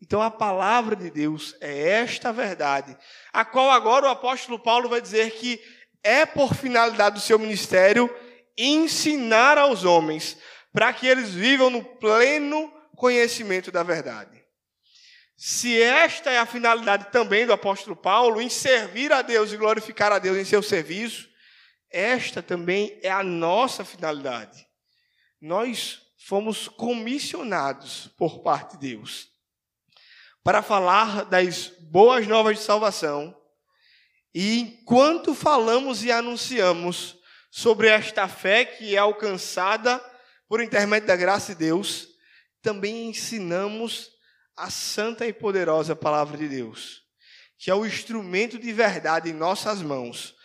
[0.04, 2.98] Então a palavra de Deus é esta verdade,
[3.32, 5.58] a qual agora o apóstolo Paulo vai dizer que
[6.04, 8.14] é por finalidade do seu ministério
[8.58, 10.38] ensinar aos homens,
[10.74, 14.44] para que eles vivam no pleno conhecimento da verdade.
[15.38, 20.12] Se esta é a finalidade também do apóstolo Paulo, em servir a Deus e glorificar
[20.12, 21.30] a Deus em seu serviço,
[21.90, 24.68] esta também é a nossa finalidade.
[25.40, 29.32] Nós fomos comissionados por parte de Deus
[30.44, 33.36] para falar das boas novas de salvação.
[34.34, 37.18] E enquanto falamos e anunciamos
[37.52, 40.04] sobre esta fé que é alcançada
[40.48, 42.08] por intermédio da graça de Deus,
[42.62, 44.10] também ensinamos
[44.56, 47.02] a santa e poderosa palavra de Deus,
[47.58, 50.36] que é o instrumento de verdade em nossas mãos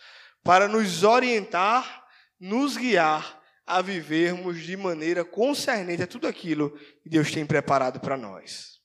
[0.43, 2.05] para nos orientar,
[2.39, 6.71] nos guiar a vivermos de maneira concernente a tudo aquilo
[7.03, 8.78] que Deus tem preparado para nós.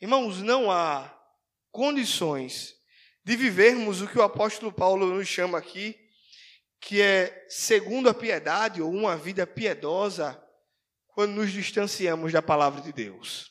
[0.00, 1.10] Irmãos, não há
[1.72, 2.74] condições
[3.24, 5.98] de vivermos o que o apóstolo Paulo nos chama aqui,
[6.80, 10.40] que é segundo a piedade ou uma vida piedosa,
[11.08, 13.50] quando nos distanciamos da palavra de Deus.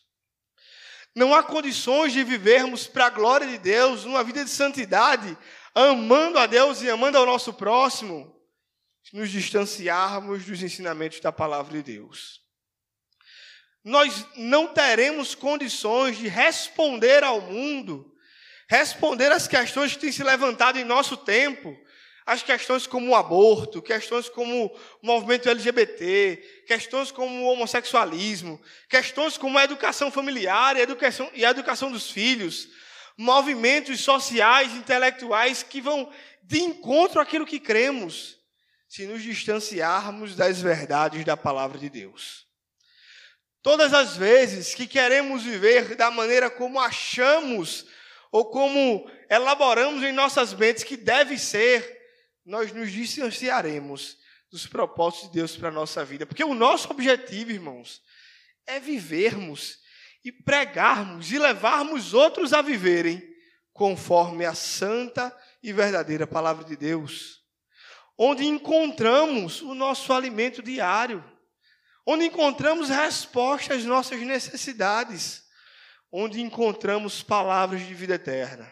[1.16, 5.36] Não há condições de vivermos para a glória de Deus, numa vida de santidade,
[5.74, 8.40] amando a Deus e amando ao nosso próximo,
[9.04, 12.45] se nos distanciarmos dos ensinamentos da palavra de Deus.
[13.86, 18.12] Nós não teremos condições de responder ao mundo,
[18.68, 21.78] responder às questões que têm se levantado em nosso tempo,
[22.26, 29.38] as questões como o aborto, questões como o movimento LGBT, questões como o homossexualismo, questões
[29.38, 32.68] como a educação familiar e a educação, e a educação dos filhos,
[33.16, 38.40] movimentos sociais, intelectuais que vão de encontro àquilo que cremos,
[38.90, 42.45] se nos distanciarmos das verdades da palavra de Deus.
[43.66, 47.88] Todas as vezes que queremos viver da maneira como achamos
[48.32, 52.00] ou como elaboramos em nossas mentes que deve ser,
[52.46, 54.20] nós nos distanciaremos
[54.52, 56.28] dos propósitos de Deus para a nossa vida.
[56.28, 58.04] Porque o nosso objetivo, irmãos,
[58.68, 59.80] é vivermos
[60.24, 63.20] e pregarmos e levarmos outros a viverem
[63.74, 67.42] conforme a santa e verdadeira palavra de Deus.
[68.16, 71.26] Onde encontramos o nosso alimento diário,
[72.06, 75.44] onde encontramos respostas às nossas necessidades,
[76.12, 78.72] onde encontramos palavras de vida eterna.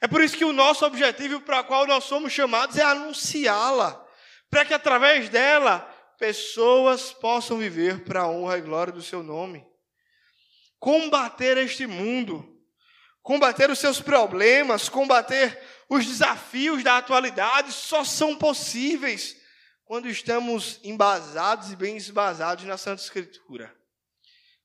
[0.00, 4.04] É por isso que o nosso objetivo para o qual nós somos chamados é anunciá-la,
[4.50, 5.80] para que através dela
[6.18, 9.64] pessoas possam viver para a honra e glória do seu nome.
[10.78, 12.60] Combater este mundo,
[13.22, 19.36] combater os seus problemas, combater os desafios da atualidade só são possíveis
[19.84, 23.74] quando estamos embasados e bem embasados na Santa Escritura.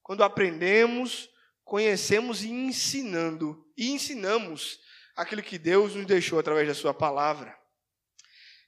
[0.01, 1.29] Quando aprendemos,
[1.63, 4.79] conhecemos e ensinando e ensinamos
[5.15, 7.57] aquilo que Deus nos deixou através da Sua palavra.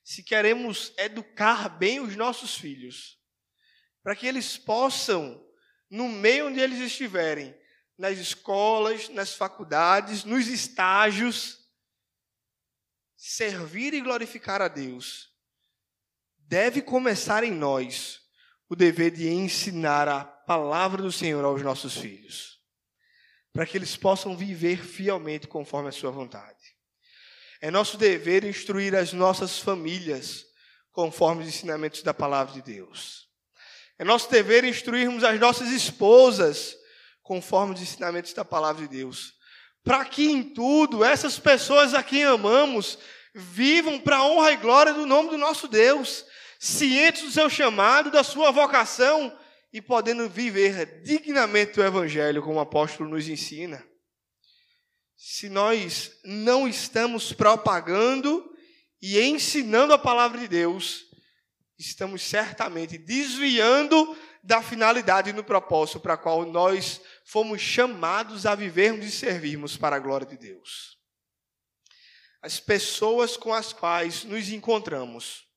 [0.04, 3.18] Se queremos educar bem os nossos filhos,
[4.04, 5.42] para que eles possam,
[5.90, 7.56] no meio onde eles estiverem,
[7.98, 11.60] nas escolas, nas faculdades, nos estágios,
[13.16, 15.31] servir e glorificar a Deus,
[16.52, 18.20] deve começar em nós
[18.68, 22.60] o dever de ensinar a palavra do Senhor aos nossos filhos
[23.54, 26.60] para que eles possam viver fielmente conforme a sua vontade.
[27.62, 30.46] É nosso dever instruir as nossas famílias
[30.92, 33.30] conforme os ensinamentos da palavra de Deus.
[33.98, 36.76] É nosso dever instruirmos as nossas esposas
[37.24, 39.36] conforme os ensinamentos da palavra de Deus.
[39.86, 43.00] Para que em tudo essas pessoas a quem amamos
[43.34, 46.26] vivam para a honra e glória do nome do nosso Deus,
[46.63, 49.36] cientes do seu chamado, da sua vocação
[49.74, 53.84] e podendo viver dignamente o Evangelho, como o apóstolo nos ensina.
[55.17, 58.47] Se nós não estamos propagando
[59.02, 61.06] e ensinando a palavra de Deus,
[61.80, 69.08] estamos certamente desviando da finalidade e no propósito para qual nós fomos chamados a vivermos
[69.08, 70.95] e servirmos para a glória de Deus.
[72.39, 75.51] As pessoas com as quais nos encontramos,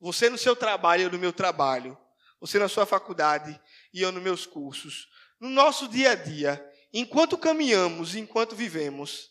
[0.00, 1.98] você no seu trabalho, eu no meu trabalho,
[2.40, 3.60] você na sua faculdade
[3.92, 5.08] e eu nos meus cursos,
[5.40, 9.30] no nosso dia a dia, enquanto caminhamos, enquanto vivemos,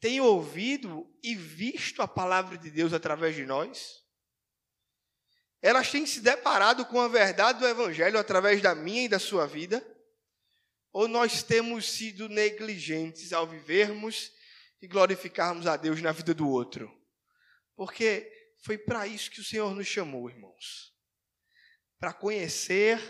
[0.00, 4.04] tem ouvido e visto a palavra de Deus através de nós?
[5.62, 9.46] Elas têm se deparado com a verdade do Evangelho através da minha e da sua
[9.46, 9.84] vida?
[10.92, 14.32] Ou nós temos sido negligentes ao vivermos
[14.80, 16.94] e glorificarmos a Deus na vida do outro?
[17.74, 18.30] Porque
[18.62, 20.96] foi para isso que o Senhor nos chamou, irmãos
[21.98, 23.00] para conhecer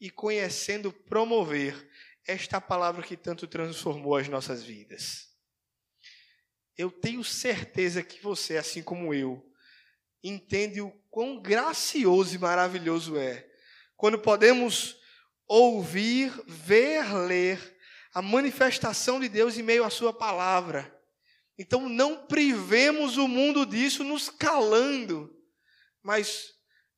[0.00, 1.90] e conhecendo promover
[2.26, 5.28] esta palavra que tanto transformou as nossas vidas.
[6.76, 9.44] Eu tenho certeza que você, assim como eu,
[10.22, 13.48] entende o quão gracioso e maravilhoso é
[13.96, 14.96] quando podemos
[15.46, 17.78] ouvir, ver, ler
[18.12, 21.00] a manifestação de Deus em meio à Sua palavra.
[21.58, 25.34] Então não privemos o mundo disso nos calando,
[26.02, 26.52] mas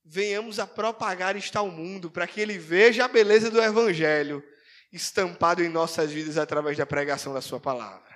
[0.04, 4.44] venhamos a propagar isto ao mundo, para que ele veja a beleza do Evangelho
[4.92, 8.14] estampado em nossas vidas através da pregação da Sua palavra.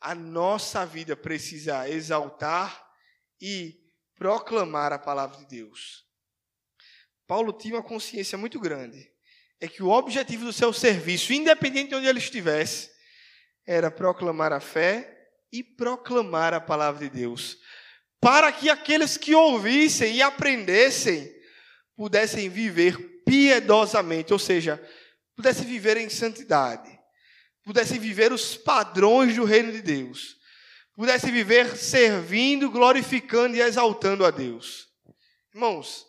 [0.00, 2.86] A nossa vida precisa exaltar
[3.40, 3.78] e
[4.14, 6.06] proclamar a palavra de Deus.
[7.26, 9.12] Paulo tinha uma consciência muito grande.
[9.60, 12.90] É que o objetivo do seu serviço, independente de onde ele estivesse,
[13.66, 15.15] era proclamar a fé
[15.52, 17.58] e proclamar a palavra de Deus
[18.20, 21.34] para que aqueles que ouvissem e aprendessem
[21.96, 24.82] pudessem viver piedosamente, ou seja,
[25.34, 26.98] pudessem viver em santidade,
[27.62, 30.36] pudessem viver os padrões do reino de Deus,
[30.94, 34.88] pudessem viver servindo, glorificando e exaltando a Deus.
[35.54, 36.06] Irmãos,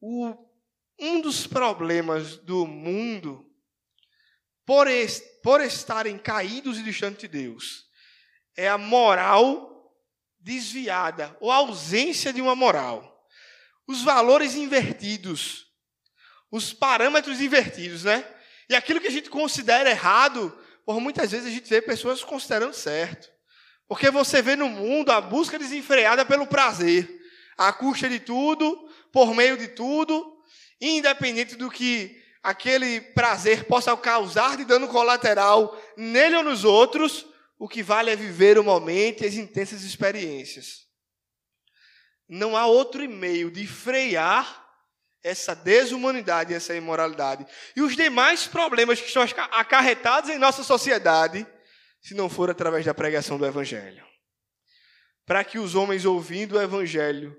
[0.00, 0.34] o,
[0.98, 3.48] um dos problemas do mundo,
[4.66, 7.83] por, est, por estarem caídos e distantes de Deus,
[8.56, 9.92] é a moral
[10.38, 13.26] desviada ou ausência de uma moral,
[13.86, 15.66] os valores invertidos,
[16.50, 18.24] os parâmetros invertidos, né?
[18.68, 22.74] E aquilo que a gente considera errado, por muitas vezes a gente vê pessoas considerando
[22.74, 23.28] certo.
[23.86, 27.08] Porque você vê no mundo a busca desenfreada pelo prazer,
[27.56, 30.38] à custa de tudo, por meio de tudo,
[30.80, 37.26] independente do que aquele prazer possa causar de dano colateral nele ou nos outros,
[37.58, 40.86] o que vale é viver o momento e as intensas experiências.
[42.28, 44.62] Não há outro meio de frear
[45.24, 51.46] essa desumanidade essa imoralidade e os demais problemas que estão acarretados em nossa sociedade,
[52.02, 54.04] se não for através da pregação do Evangelho.
[55.24, 57.34] Para que os homens ouvindo o Evangelho,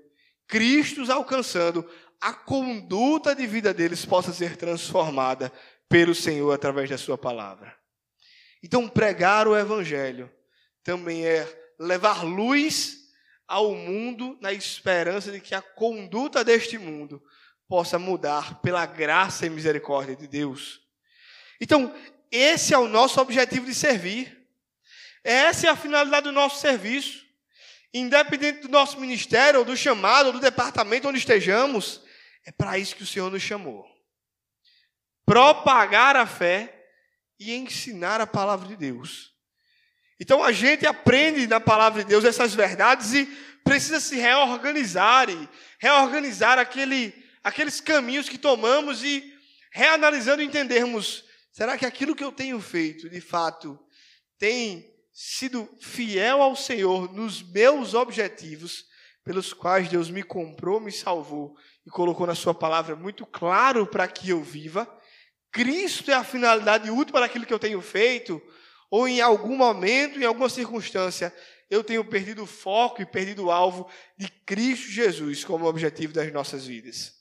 [0.48, 1.88] Cristo alcançando,
[2.20, 5.52] a conduta de vida deles possa ser transformada
[5.88, 7.76] pelo Senhor através da Sua palavra.
[8.66, 10.28] Então, pregar o Evangelho
[10.82, 11.46] também é
[11.78, 12.96] levar luz
[13.46, 17.22] ao mundo na esperança de que a conduta deste mundo
[17.68, 20.80] possa mudar pela graça e misericórdia de Deus.
[21.60, 21.94] Então,
[22.28, 24.36] esse é o nosso objetivo de servir.
[25.22, 27.24] Essa é a finalidade do nosso serviço.
[27.94, 32.02] Independente do nosso ministério, ou do chamado, ou do departamento onde estejamos,
[32.44, 33.86] é para isso que o Senhor nos chamou.
[35.24, 36.75] Propagar a fé
[37.38, 39.32] e ensinar a palavra de Deus.
[40.18, 43.26] Então a gente aprende na palavra de Deus essas verdades e
[43.62, 47.12] precisa se reorganizar e reorganizar aquele
[47.42, 49.32] aqueles caminhos que tomamos e
[49.70, 51.22] reanalisando entendermos,
[51.52, 53.78] será que aquilo que eu tenho feito, de fato,
[54.38, 58.86] tem sido fiel ao Senhor nos meus objetivos,
[59.22, 61.56] pelos quais Deus me comprou, me salvou
[61.86, 64.88] e colocou na sua palavra muito claro para que eu viva?
[65.56, 68.42] Cristo é a finalidade última daquilo que eu tenho feito?
[68.90, 71.34] Ou em algum momento, em alguma circunstância,
[71.70, 73.88] eu tenho perdido o foco e perdido o alvo
[74.18, 77.14] de Cristo Jesus como objetivo das nossas vidas?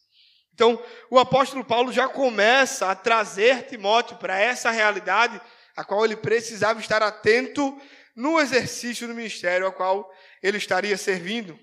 [0.54, 5.40] Então, o apóstolo Paulo já começa a trazer Timóteo para essa realidade
[5.74, 7.82] a qual ele precisava estar atento
[8.14, 10.14] no exercício do ministério ao qual
[10.44, 11.58] ele estaria servindo.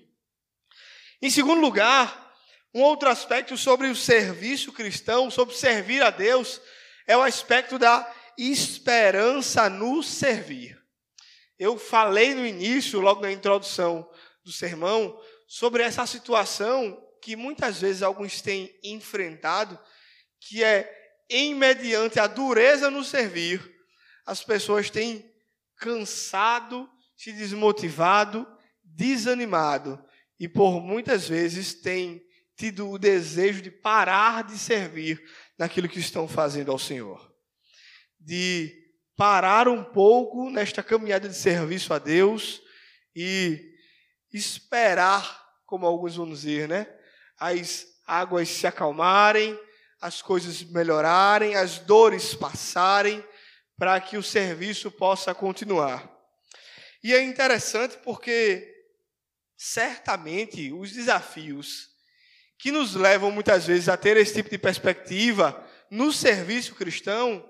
[1.21, 2.32] Em segundo lugar,
[2.73, 6.59] um outro aspecto sobre o serviço cristão, sobre servir a Deus,
[7.05, 10.81] é o aspecto da esperança no servir.
[11.59, 14.09] Eu falei no início, logo na introdução
[14.43, 19.79] do sermão, sobre essa situação que muitas vezes alguns têm enfrentado,
[20.39, 20.91] que é
[21.29, 23.61] em mediante a dureza no servir,
[24.25, 25.31] as pessoas têm
[25.77, 28.47] cansado, se desmotivado,
[28.83, 30.03] desanimado
[30.39, 32.23] e por muitas vezes têm
[32.55, 35.21] tido o desejo de parar de servir
[35.57, 37.33] naquilo que estão fazendo ao Senhor.
[38.19, 38.73] De
[39.15, 42.61] parar um pouco nesta caminhada de serviço a Deus
[43.15, 43.73] e
[44.31, 46.87] esperar, como alguns vão dizer, né?
[47.37, 49.59] as águas se acalmarem,
[50.01, 53.23] as coisas melhorarem, as dores passarem,
[53.77, 56.09] para que o serviço possa continuar.
[57.03, 58.69] E é interessante porque
[59.57, 61.92] certamente os desafios
[62.63, 67.45] que nos levam muitas vezes a ter esse tipo de perspectiva no serviço cristão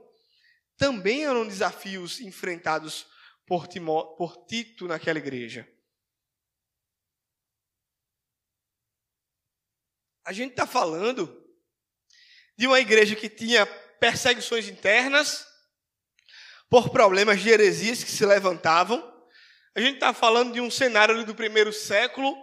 [0.76, 3.05] também eram desafios enfrentados
[3.45, 5.72] por, Timó, por Tito naquela igreja.
[10.26, 11.47] A gente está falando
[12.57, 13.68] de uma igreja que tinha
[13.99, 15.45] perseguições internas
[16.68, 18.99] por problemas de heresias que se levantavam.
[19.76, 22.36] A gente está falando de um cenário do primeiro século,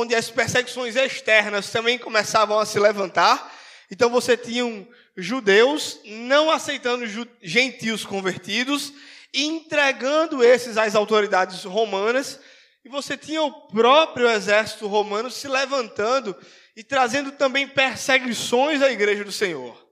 [0.00, 3.52] onde as perseguições externas também começavam a se levantar.
[3.90, 4.86] Então você tinha um
[5.16, 7.04] judeus não aceitando
[7.42, 8.92] gentios convertidos,
[9.34, 12.38] entregando esses às autoridades romanas,
[12.84, 16.36] e você tinha o próprio exército romano se levantando
[16.76, 19.84] e trazendo também perseguições à igreja do Senhor.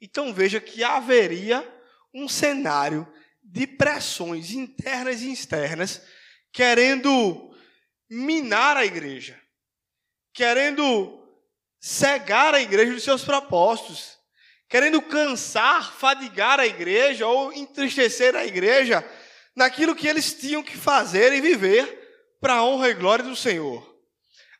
[0.00, 1.64] Então veja que haveria
[2.12, 3.06] um cenário
[3.44, 6.02] de pressões internas e externas
[6.52, 7.47] querendo
[8.08, 9.40] minar a igreja,
[10.32, 11.18] querendo
[11.80, 14.18] cegar a igreja dos seus propósitos,
[14.68, 19.04] querendo cansar, fadigar a igreja ou entristecer a igreja
[19.54, 23.96] naquilo que eles tinham que fazer e viver para a honra e glória do Senhor.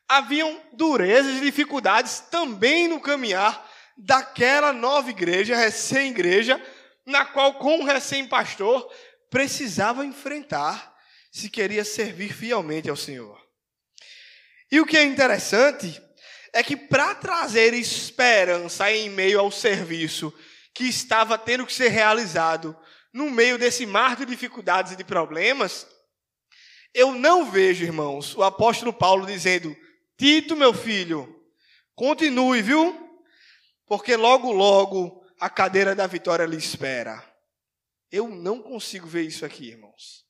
[0.07, 6.61] Haviam durezas e dificuldades também no caminhar daquela nova igreja, recém-igreja,
[7.05, 8.89] na qual, com o recém-pastor,
[9.29, 10.95] precisava enfrentar
[11.39, 13.39] se queria servir fielmente ao Senhor.
[14.71, 16.01] E o que é interessante
[16.53, 20.33] é que, para trazer esperança em meio ao serviço
[20.73, 22.77] que estava tendo que ser realizado,
[23.13, 25.87] no meio desse mar de dificuldades e de problemas,
[26.93, 29.75] eu não vejo, irmãos, o apóstolo Paulo dizendo
[30.17, 31.43] Tito, meu filho,
[31.95, 33.09] continue, viu?
[33.89, 37.25] porque logo, logo a cadeira da vitória lhe espera.
[38.11, 40.28] Eu não consigo ver isso aqui, irmãos.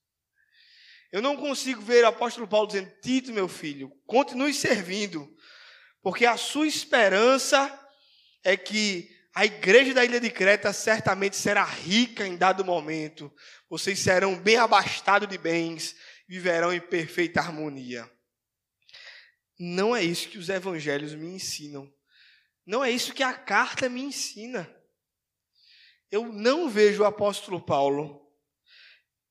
[1.12, 5.28] Eu não consigo ver o apóstolo Paulo dizendo: Tito, meu filho, continue servindo,
[6.01, 7.76] porque a sua esperança
[8.43, 13.34] é que a igreja da ilha de Creta certamente será rica em dado momento.
[13.70, 15.95] Vocês serão bem abastados de bens,
[16.28, 18.10] viverão em perfeita harmonia.
[19.57, 21.91] Não é isso que os evangelhos me ensinam.
[22.66, 24.70] Não é isso que a carta me ensina.
[26.12, 28.26] Eu não vejo o apóstolo Paulo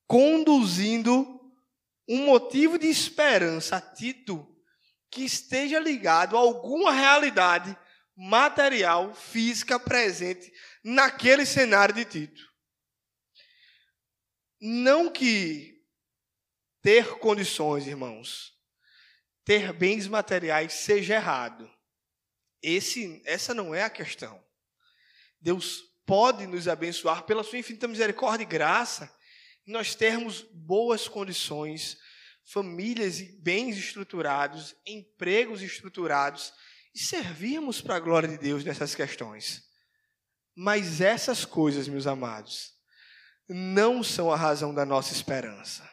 [0.05, 1.38] conduzindo
[2.09, 4.43] um motivo de esperança Tito
[5.11, 7.77] que esteja ligado a alguma realidade
[8.17, 10.51] material, física presente
[10.83, 12.49] naquele cenário de Tito.
[14.59, 15.79] Não que
[16.81, 18.57] ter condições, irmãos,
[19.45, 21.71] ter bens materiais seja errado.
[22.61, 24.43] Esse, essa não é a questão.
[25.39, 29.15] Deus pode nos abençoar pela sua infinita misericórdia e graça,
[29.69, 31.97] nós termos boas condições,
[32.43, 36.51] famílias e bens estruturados, empregos estruturados,
[36.93, 39.63] e servirmos para a glória de Deus nessas questões.
[40.55, 42.73] Mas essas coisas, meus amados,
[43.47, 45.87] não são a razão da nossa esperança.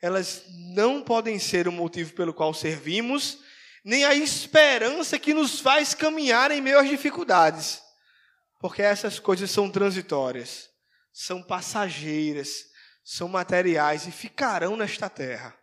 [0.00, 0.44] Elas
[0.74, 3.38] não podem ser o motivo pelo qual servimos,
[3.84, 7.82] nem a esperança que nos faz caminhar em meio às dificuldades.
[8.60, 10.70] Porque essas coisas são transitórias,
[11.18, 12.66] são passageiras,
[13.02, 15.56] são materiais e ficarão nesta terra.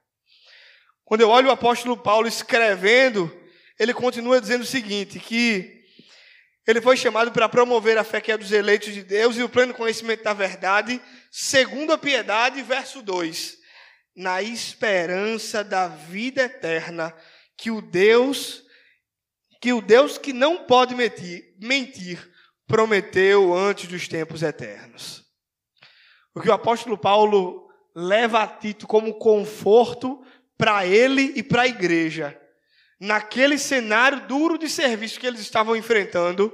[1.05, 3.31] Quando eu olho o apóstolo Paulo escrevendo,
[3.77, 5.85] ele continua dizendo o seguinte: que
[6.65, 9.49] ele foi chamado para promover a fé que é dos eleitos de Deus e o
[9.49, 10.99] pleno conhecimento da verdade,
[11.29, 13.55] segundo a piedade, verso 2,
[14.15, 17.15] na esperança da vida eterna,
[17.55, 18.63] que o Deus,
[19.61, 22.27] que o Deus que não pode mentir, mentir
[22.65, 25.22] prometeu antes dos tempos eternos.
[26.36, 30.23] O que o apóstolo Paulo leva a Tito como conforto
[30.57, 32.39] para ele e para a igreja
[33.03, 36.53] naquele cenário duro de serviço que eles estavam enfrentando,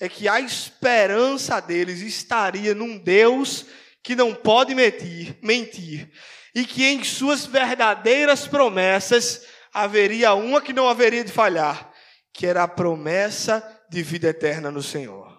[0.00, 3.66] é que a esperança deles estaria num Deus
[4.02, 6.10] que não pode mentir, mentir,
[6.54, 11.92] e que em suas verdadeiras promessas haveria uma que não haveria de falhar,
[12.32, 15.38] que era a promessa de vida eterna no Senhor.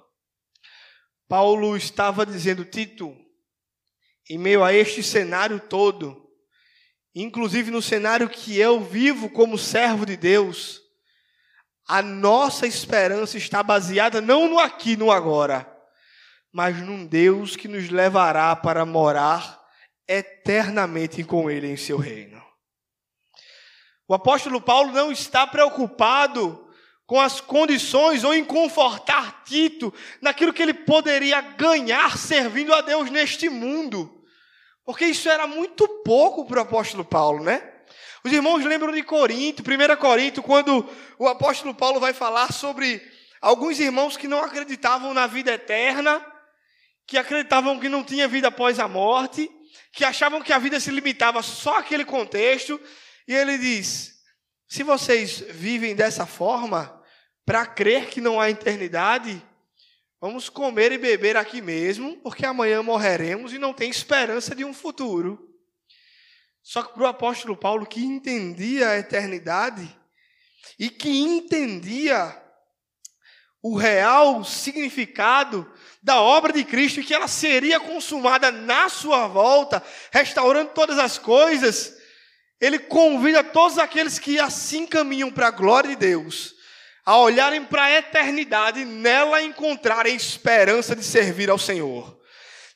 [1.28, 3.18] Paulo estava dizendo, Tito,
[4.30, 6.30] em meio a este cenário todo,
[7.16, 10.82] inclusive no cenário que eu vivo como servo de Deus,
[11.88, 15.68] a nossa esperança está baseada não no aqui, no agora,
[16.52, 19.60] mas num Deus que nos levará para morar
[20.08, 22.40] eternamente com Ele em seu reino.
[24.08, 26.68] O apóstolo Paulo não está preocupado
[27.10, 33.10] com as condições ou em confortar Tito naquilo que ele poderia ganhar servindo a Deus
[33.10, 34.19] neste mundo.
[34.90, 37.62] Porque isso era muito pouco para o apóstolo Paulo, né?
[38.24, 40.84] Os irmãos lembram de Corinto, 1 Corinto, quando
[41.20, 43.00] o apóstolo Paulo vai falar sobre
[43.40, 46.26] alguns irmãos que não acreditavam na vida eterna,
[47.06, 49.48] que acreditavam que não tinha vida após a morte,
[49.94, 52.82] que achavam que a vida se limitava só àquele contexto,
[53.28, 54.16] e ele diz:
[54.68, 57.00] se vocês vivem dessa forma,
[57.46, 59.40] para crer que não há eternidade,
[60.22, 64.74] Vamos comer e beber aqui mesmo, porque amanhã morreremos e não tem esperança de um
[64.74, 65.50] futuro.
[66.62, 69.98] Só que para o apóstolo Paulo, que entendia a eternidade
[70.78, 72.38] e que entendia
[73.62, 75.72] o real significado
[76.04, 81.18] da obra de Cristo e que ela seria consumada na sua volta, restaurando todas as
[81.18, 81.94] coisas,
[82.60, 86.59] ele convida todos aqueles que assim caminham para a glória de Deus
[87.06, 92.20] a olharem para a eternidade, nela encontrarem esperança de servir ao Senhor.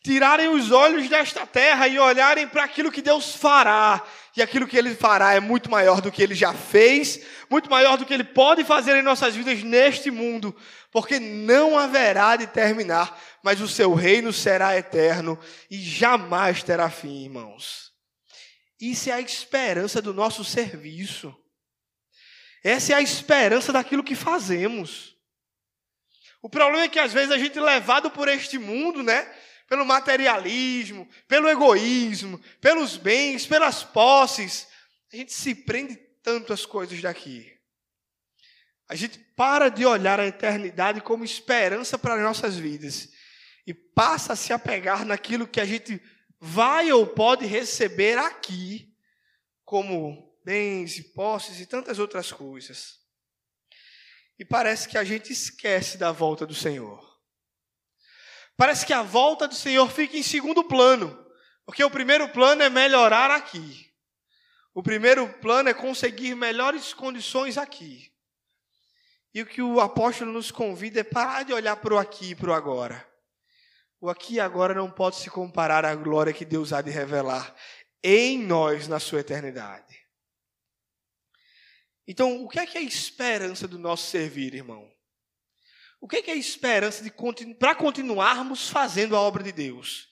[0.03, 4.03] Tirarem os olhos desta terra e olharem para aquilo que Deus fará.
[4.35, 7.97] E aquilo que Ele fará é muito maior do que Ele já fez, muito maior
[7.97, 10.53] do que Ele pode fazer em nossas vidas neste mundo,
[10.91, 17.23] porque não haverá de terminar, mas o seu reino será eterno e jamais terá fim,
[17.23, 17.91] irmãos.
[18.81, 21.33] Isso é a esperança do nosso serviço.
[22.63, 25.17] Essa é a esperança daquilo que fazemos.
[26.41, 29.23] O problema é que às vezes a gente é levado por este mundo, né?
[29.67, 34.67] Pelo materialismo, pelo egoísmo, pelos bens, pelas posses,
[35.11, 37.51] a gente se prende tanto às coisas daqui.
[38.87, 43.09] A gente para de olhar a eternidade como esperança para as nossas vidas
[43.65, 46.01] e passa a se apegar naquilo que a gente
[46.39, 48.93] vai ou pode receber aqui
[49.63, 52.99] como bens e posses e tantas outras coisas.
[54.37, 57.13] E parece que a gente esquece da volta do Senhor.
[58.57, 61.17] Parece que a volta do Senhor fica em segundo plano,
[61.65, 63.91] porque o primeiro plano é melhorar aqui.
[64.73, 68.11] O primeiro plano é conseguir melhores condições aqui.
[69.33, 72.35] E o que o apóstolo nos convida é parar de olhar para o aqui e
[72.35, 73.07] para o agora.
[73.99, 77.55] O aqui e agora não pode se comparar à glória que Deus há de revelar
[78.03, 79.92] em nós na sua eternidade.
[82.07, 84.91] Então, o que é que é a esperança do nosso servir, irmão?
[86.01, 90.09] O que é, que é a esperança continu para continuarmos fazendo a obra de Deus?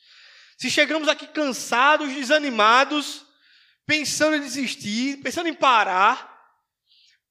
[0.57, 3.25] Se chegamos aqui cansados, desanimados,
[3.85, 6.31] pensando em desistir, pensando em parar,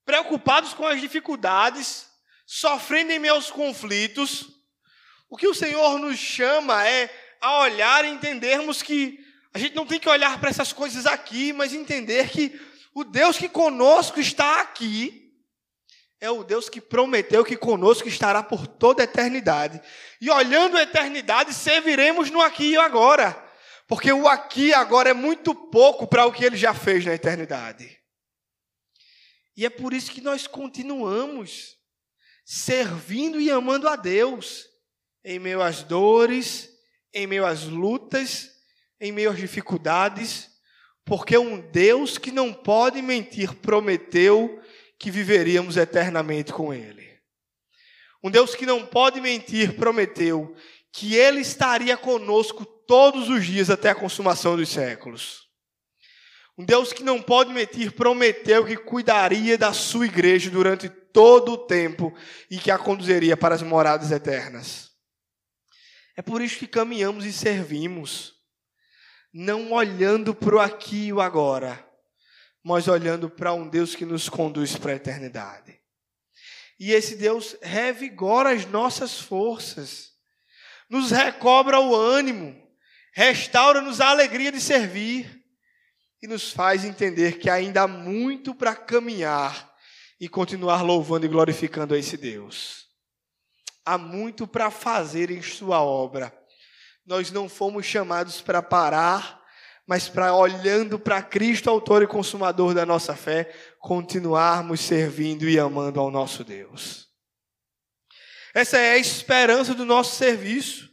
[0.04, 2.06] preocupados com as dificuldades,
[2.44, 4.48] sofrendo em aos conflitos,
[5.30, 7.08] o que o Senhor nos chama é
[7.40, 11.52] a olhar e entendermos que a gente não tem que olhar para essas coisas aqui,
[11.52, 12.60] mas entender que
[12.94, 15.20] o Deus que conosco está aqui
[16.20, 19.80] é o Deus que prometeu que conosco estará por toda a eternidade.
[20.20, 23.32] E olhando a eternidade, serviremos no aqui e agora.
[23.88, 27.14] Porque o aqui e agora é muito pouco para o que ele já fez na
[27.14, 27.98] eternidade.
[29.56, 31.76] E é por isso que nós continuamos
[32.44, 34.66] servindo e amando a Deus
[35.24, 36.68] em meio às dores,
[37.12, 38.50] em meio às lutas,
[39.00, 40.49] em meio às dificuldades,
[41.10, 44.62] porque um Deus que não pode mentir prometeu
[44.96, 47.18] que viveríamos eternamente com Ele.
[48.22, 50.54] Um Deus que não pode mentir prometeu
[50.92, 55.48] que Ele estaria conosco todos os dias até a consumação dos séculos.
[56.56, 61.58] Um Deus que não pode mentir prometeu que cuidaria da sua igreja durante todo o
[61.58, 62.14] tempo
[62.48, 64.92] e que a conduziria para as moradas eternas.
[66.16, 68.39] É por isso que caminhamos e servimos,
[69.32, 71.86] não olhando para o aqui e o agora,
[72.62, 75.80] mas olhando para um Deus que nos conduz para a eternidade.
[76.78, 80.12] E esse Deus revigora as nossas forças,
[80.88, 82.56] nos recobra o ânimo,
[83.12, 85.44] restaura-nos a alegria de servir
[86.22, 89.70] e nos faz entender que ainda há muito para caminhar
[90.18, 92.86] e continuar louvando e glorificando a esse Deus.
[93.84, 96.39] Há muito para fazer em Sua obra.
[97.10, 99.40] Nós não fomos chamados para parar
[99.84, 105.98] mas para olhando para Cristo, autor e consumador da nossa fé, continuarmos servindo e amando
[105.98, 107.08] ao nosso Deus.
[108.54, 110.88] Essa é a esperança do nosso serviço.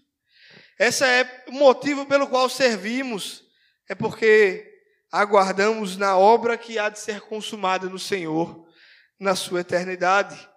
[0.80, 3.44] Esse é o motivo pelo qual servimos.
[3.88, 4.68] É porque
[5.12, 8.68] aguardamos na obra que há de ser consumada no Senhor,
[9.20, 10.50] na sua eternidade.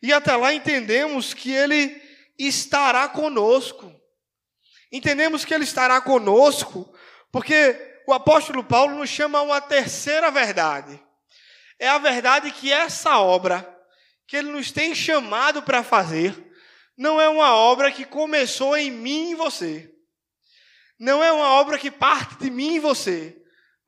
[0.00, 2.00] E até lá entendemos que Ele
[2.38, 3.92] estará conosco.
[4.94, 6.88] Entendemos que Ele estará conosco
[7.32, 7.76] porque
[8.06, 11.02] o apóstolo Paulo nos chama a uma terceira verdade.
[11.80, 13.68] É a verdade que essa obra
[14.24, 16.32] que ele nos tem chamado para fazer
[16.96, 19.92] não é uma obra que começou em mim e você.
[20.96, 23.36] Não é uma obra que parte de mim e você,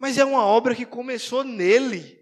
[0.00, 2.18] mas é uma obra que começou nele.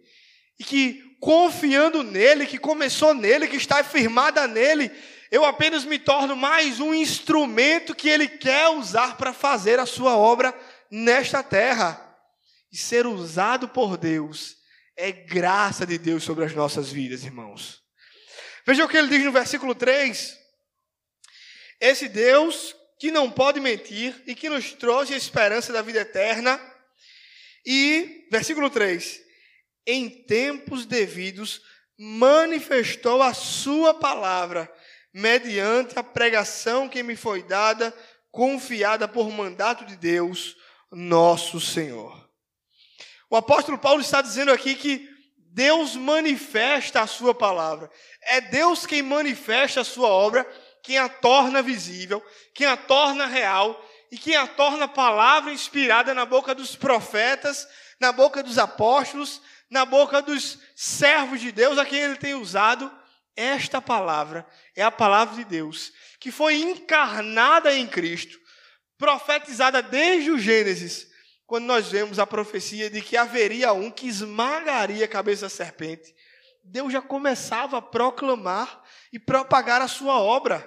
[0.59, 4.93] E que confiando nele, que começou nele, que está firmada nele,
[5.35, 10.16] eu apenas me torno mais um instrumento que ele quer usar para fazer a sua
[10.16, 10.57] obra
[10.89, 12.01] nesta terra.
[12.70, 14.57] E ser usado por Deus
[14.97, 17.82] é graça de Deus sobre as nossas vidas, irmãos.
[18.64, 20.39] Veja o que ele diz no versículo 3.
[21.80, 26.61] Esse Deus que não pode mentir e que nos trouxe a esperança da vida eterna.
[27.66, 29.20] E, versículo 3:
[29.85, 31.61] em tempos devidos
[31.99, 34.72] manifestou a sua palavra,
[35.15, 37.97] mediante a pregação que me foi dada,
[38.33, 40.57] confiada por mandato de Deus,
[40.91, 42.29] nosso Senhor.
[43.31, 47.89] O apóstolo Paulo está dizendo aqui que Deus manifesta a sua palavra.
[48.23, 50.45] É Deus quem manifesta a sua obra,
[50.83, 52.21] quem a torna visível,
[52.53, 57.69] quem a torna real e quem a torna palavra inspirada na boca dos profetas,
[58.01, 59.41] na boca dos apóstolos,
[59.71, 62.91] na boca dos servos de Deus a quem ele tem usado.
[63.37, 68.45] Esta palavra é a palavra de Deus, que foi encarnada em Cristo
[68.97, 71.09] profetizada desde o Gênesis,
[71.47, 76.14] quando nós vemos a profecia de que haveria um que esmagaria a cabeça da serpente.
[76.62, 78.82] Deus já começava a proclamar
[79.12, 80.66] e propagar a sua obra.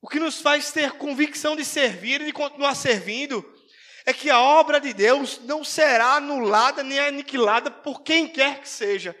[0.00, 3.44] O que nos faz ter convicção de servir e de continuar servindo
[4.06, 8.68] é que a obra de Deus não será anulada nem aniquilada por quem quer que
[8.68, 9.14] seja,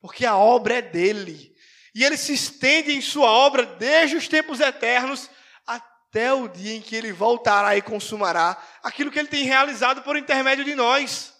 [0.00, 1.53] porque a obra é dele.
[1.94, 5.30] E ele se estende em sua obra desde os tempos eternos
[5.66, 10.16] até o dia em que ele voltará e consumará aquilo que ele tem realizado por
[10.16, 11.32] intermédio de nós,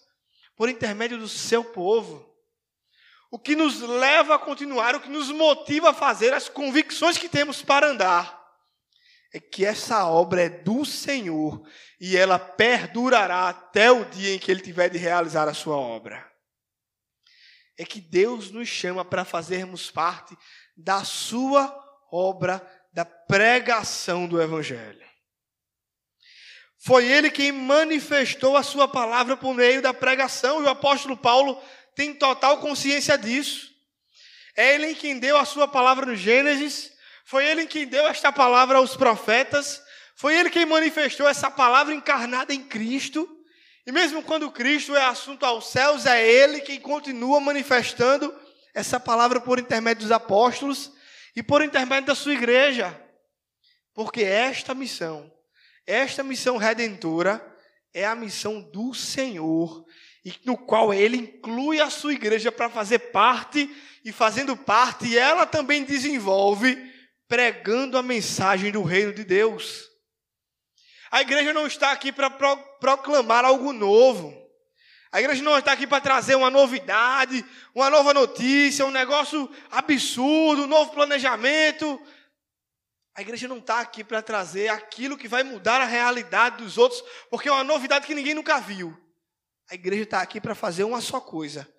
[0.57, 2.33] por intermédio do seu povo.
[3.31, 7.29] o que nos leva a continuar, o que nos motiva a fazer, as convicções que
[7.29, 8.41] temos para andar,
[9.33, 11.61] é que essa obra é do Senhor
[12.01, 16.25] e ela perdurará até o dia em que Ele tiver de realizar a sua obra.
[17.77, 20.37] É que Deus nos chama para fazermos parte
[20.77, 21.75] da sua
[22.11, 22.63] obra
[22.93, 25.05] da pregação do Evangelho.
[26.79, 31.61] Foi Ele quem manifestou a sua palavra por meio da pregação, e o apóstolo Paulo
[31.97, 33.71] tem total consciência disso.
[34.57, 36.93] É Ele quem deu a sua palavra no Gênesis,
[37.25, 39.83] foi Ele quem deu esta palavra aos profetas,
[40.15, 43.29] foi Ele quem manifestou essa palavra encarnada em Cristo.
[43.87, 48.35] E mesmo quando Cristo é assunto aos céus, é Ele quem continua manifestando
[48.75, 50.91] essa palavra por intermédio dos apóstolos
[51.37, 52.99] e por intermédio da sua igreja.
[53.93, 55.31] Porque esta missão,
[55.87, 57.45] esta missão redentora,
[57.93, 59.85] é a missão do Senhor
[60.25, 63.71] e no qual ele inclui a sua igreja para fazer parte,
[64.05, 66.77] e fazendo parte, ela também desenvolve
[67.29, 69.89] pregando a mensagem do reino de Deus.
[71.15, 74.37] A igreja não está aqui para pro, proclamar algo novo.
[75.13, 80.65] A igreja não está aqui para trazer uma novidade, uma nova notícia, um negócio absurdo,
[80.65, 82.03] um novo planejamento.
[83.15, 87.01] A igreja não está aqui para trazer aquilo que vai mudar a realidade dos outros,
[87.31, 88.93] porque é uma novidade que ninguém nunca viu.
[89.71, 91.73] A igreja está aqui para fazer uma só coisa: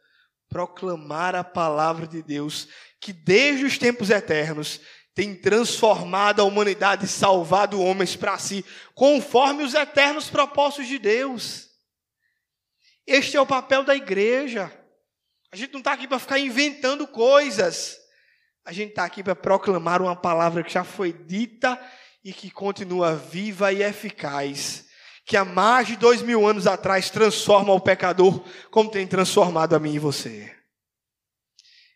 [0.48, 2.70] proclamar a palavra de Deus,
[3.02, 4.80] que desde os tempos eternos
[5.16, 8.64] tem transformado a humanidade e salvado homens para si,
[8.94, 11.70] conforme os eternos propósitos de Deus.
[13.08, 14.72] Este é o papel da igreja.
[15.52, 17.98] A gente não está aqui para ficar inventando coisas.
[18.66, 21.80] A gente está aqui para proclamar uma palavra que já foi dita
[22.24, 24.86] e que continua viva e eficaz
[25.26, 29.80] que há mais de dois mil anos atrás transforma o pecador como tem transformado a
[29.80, 30.56] mim e você.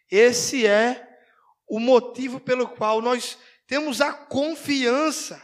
[0.09, 1.09] Esse é
[1.70, 5.41] o motivo pelo qual nós temos a confiança,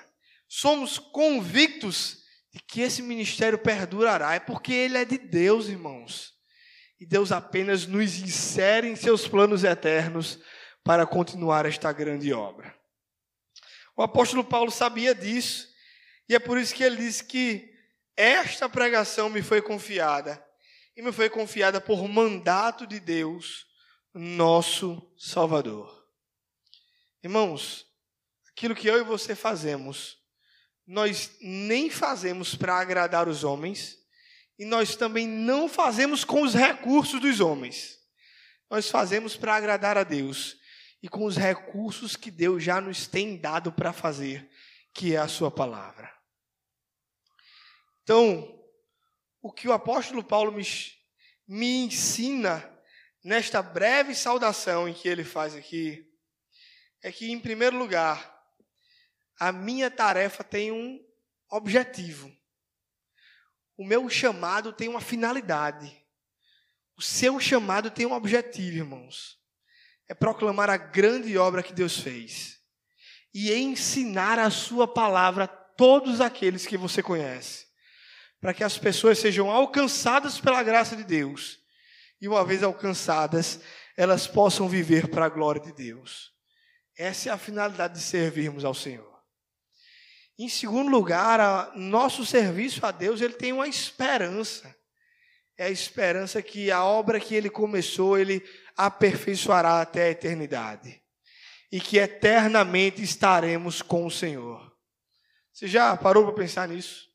[0.47, 4.34] somos convictos de que esse ministério perdurará.
[4.34, 6.34] É porque ele é de Deus, irmãos.
[6.99, 10.39] E Deus apenas nos insere em seus planos eternos
[10.84, 12.76] para continuar esta grande obra.
[13.95, 15.67] O apóstolo Paulo sabia disso,
[16.28, 17.69] e é por isso que ele diz que
[18.15, 20.43] esta pregação me foi confiada,
[20.95, 23.65] e me foi confiada por mandato de Deus,
[24.13, 25.94] nosso Salvador.
[27.26, 27.88] Irmãos,
[28.51, 30.19] aquilo que eu e você fazemos,
[30.86, 33.97] nós nem fazemos para agradar os homens,
[34.59, 37.97] e nós também não fazemos com os recursos dos homens.
[38.69, 40.55] Nós fazemos para agradar a Deus
[41.01, 44.47] e com os recursos que Deus já nos tem dado para fazer,
[44.93, 46.15] que é a Sua palavra.
[48.03, 48.55] Então,
[49.41, 50.63] o que o apóstolo Paulo me,
[51.47, 52.71] me ensina
[53.23, 56.07] nesta breve saudação em que ele faz aqui,
[57.05, 58.35] é que, em primeiro lugar,
[59.39, 60.99] a minha tarefa tem um
[61.51, 62.35] objetivo.
[63.77, 65.95] O meu chamado tem uma finalidade.
[66.97, 69.37] O seu chamado tem um objetivo, irmãos.
[70.07, 72.59] É proclamar a grande obra que Deus fez
[73.31, 77.67] e ensinar a sua palavra a todos aqueles que você conhece
[78.41, 81.59] para que as pessoas sejam alcançadas pela graça de Deus.
[82.19, 83.59] E uma vez alcançadas,
[83.95, 86.34] elas possam viver para a glória de Deus.
[86.97, 89.13] Essa é a finalidade de servirmos ao Senhor.
[90.37, 94.75] Em segundo lugar, a, nosso serviço a Deus ele tem uma esperança.
[95.57, 98.43] É a esperança que a obra que ele começou, ele
[98.75, 101.01] aperfeiçoará até a eternidade.
[101.71, 104.73] E que eternamente estaremos com o Senhor.
[105.53, 107.05] Você já parou para pensar nisso?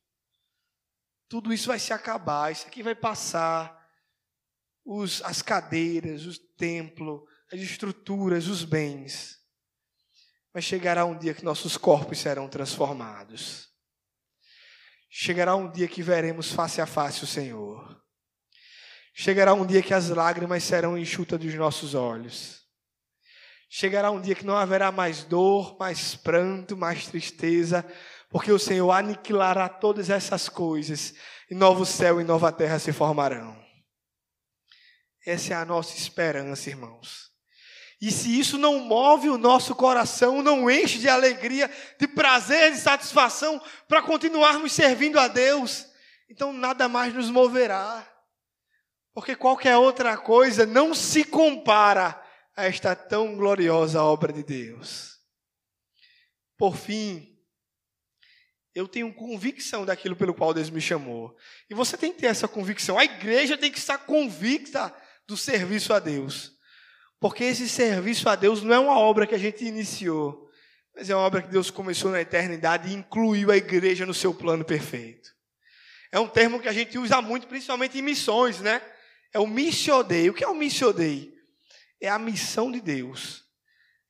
[1.31, 3.79] tudo isso vai se acabar, isso aqui vai passar.
[4.85, 9.40] Os, as cadeiras, o templo, as estruturas, os bens.
[10.53, 13.69] Mas chegará um dia que nossos corpos serão transformados.
[15.09, 18.01] Chegará um dia que veremos face a face o Senhor.
[19.13, 22.61] Chegará um dia que as lágrimas serão enxutas dos nossos olhos.
[23.69, 27.87] Chegará um dia que não haverá mais dor, mais pranto, mais tristeza,
[28.29, 31.15] porque o Senhor aniquilará todas essas coisas,
[31.49, 33.61] e novo céu e nova terra se formarão.
[35.25, 37.30] Essa é a nossa esperança, irmãos.
[38.01, 42.79] E se isso não move o nosso coração, não enche de alegria, de prazer, de
[42.79, 45.87] satisfação para continuarmos servindo a Deus,
[46.29, 48.07] então nada mais nos moverá.
[49.13, 52.19] Porque qualquer outra coisa não se compara
[52.57, 55.19] a esta tão gloriosa obra de Deus.
[56.57, 57.39] Por fim,
[58.75, 61.37] eu tenho convicção daquilo pelo qual Deus me chamou.
[61.69, 62.99] E você tem que ter essa convicção.
[62.99, 64.95] A igreja tem que estar convicta
[65.27, 66.59] do serviço a Deus.
[67.21, 70.51] Porque esse serviço a Deus não é uma obra que a gente iniciou,
[70.97, 74.33] mas é uma obra que Deus começou na eternidade e incluiu a igreja no seu
[74.33, 75.31] plano perfeito.
[76.11, 78.83] É um termo que a gente usa muito, principalmente em missões, né?
[79.33, 80.31] É o missiodei.
[80.31, 81.33] O que é o missiodei?
[82.01, 83.45] É a missão de Deus.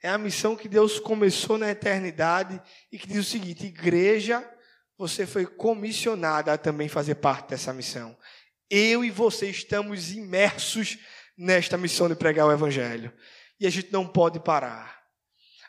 [0.02, 4.48] É a missão que Deus começou na eternidade e que diz o seguinte: igreja,
[4.96, 8.16] você foi comissionada a também fazer parte dessa missão.
[8.70, 10.96] Eu e você estamos imersos
[11.40, 13.10] nesta missão de pregar o Evangelho.
[13.58, 15.00] E a gente não pode parar.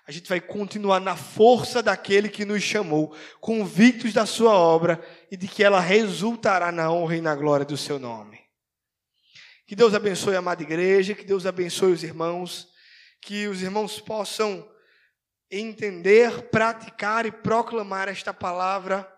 [0.05, 5.01] A gente vai continuar na força daquele que nos chamou, convictos da sua obra
[5.31, 8.41] e de que ela resultará na honra e na glória do seu nome.
[9.65, 12.67] Que Deus abençoe a amada igreja, que Deus abençoe os irmãos,
[13.21, 14.69] que os irmãos possam
[15.49, 19.09] entender, praticar e proclamar esta palavra,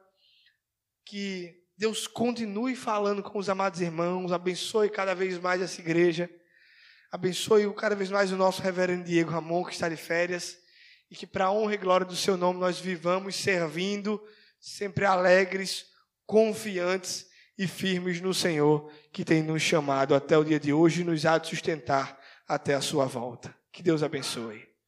[1.05, 6.29] que Deus continue falando com os amados irmãos, abençoe cada vez mais essa igreja,
[7.13, 10.57] abençoe cada vez mais o nosso reverendo Diego Ramon, que está de férias,
[11.11, 14.19] e que para a honra e glória do seu nome nós vivamos servindo,
[14.59, 15.85] sempre alegres,
[16.25, 21.03] confiantes e firmes no Senhor, que tem nos chamado até o dia de hoje e
[21.03, 23.55] nos há de sustentar até a sua volta.
[23.71, 24.72] Que Deus abençoe.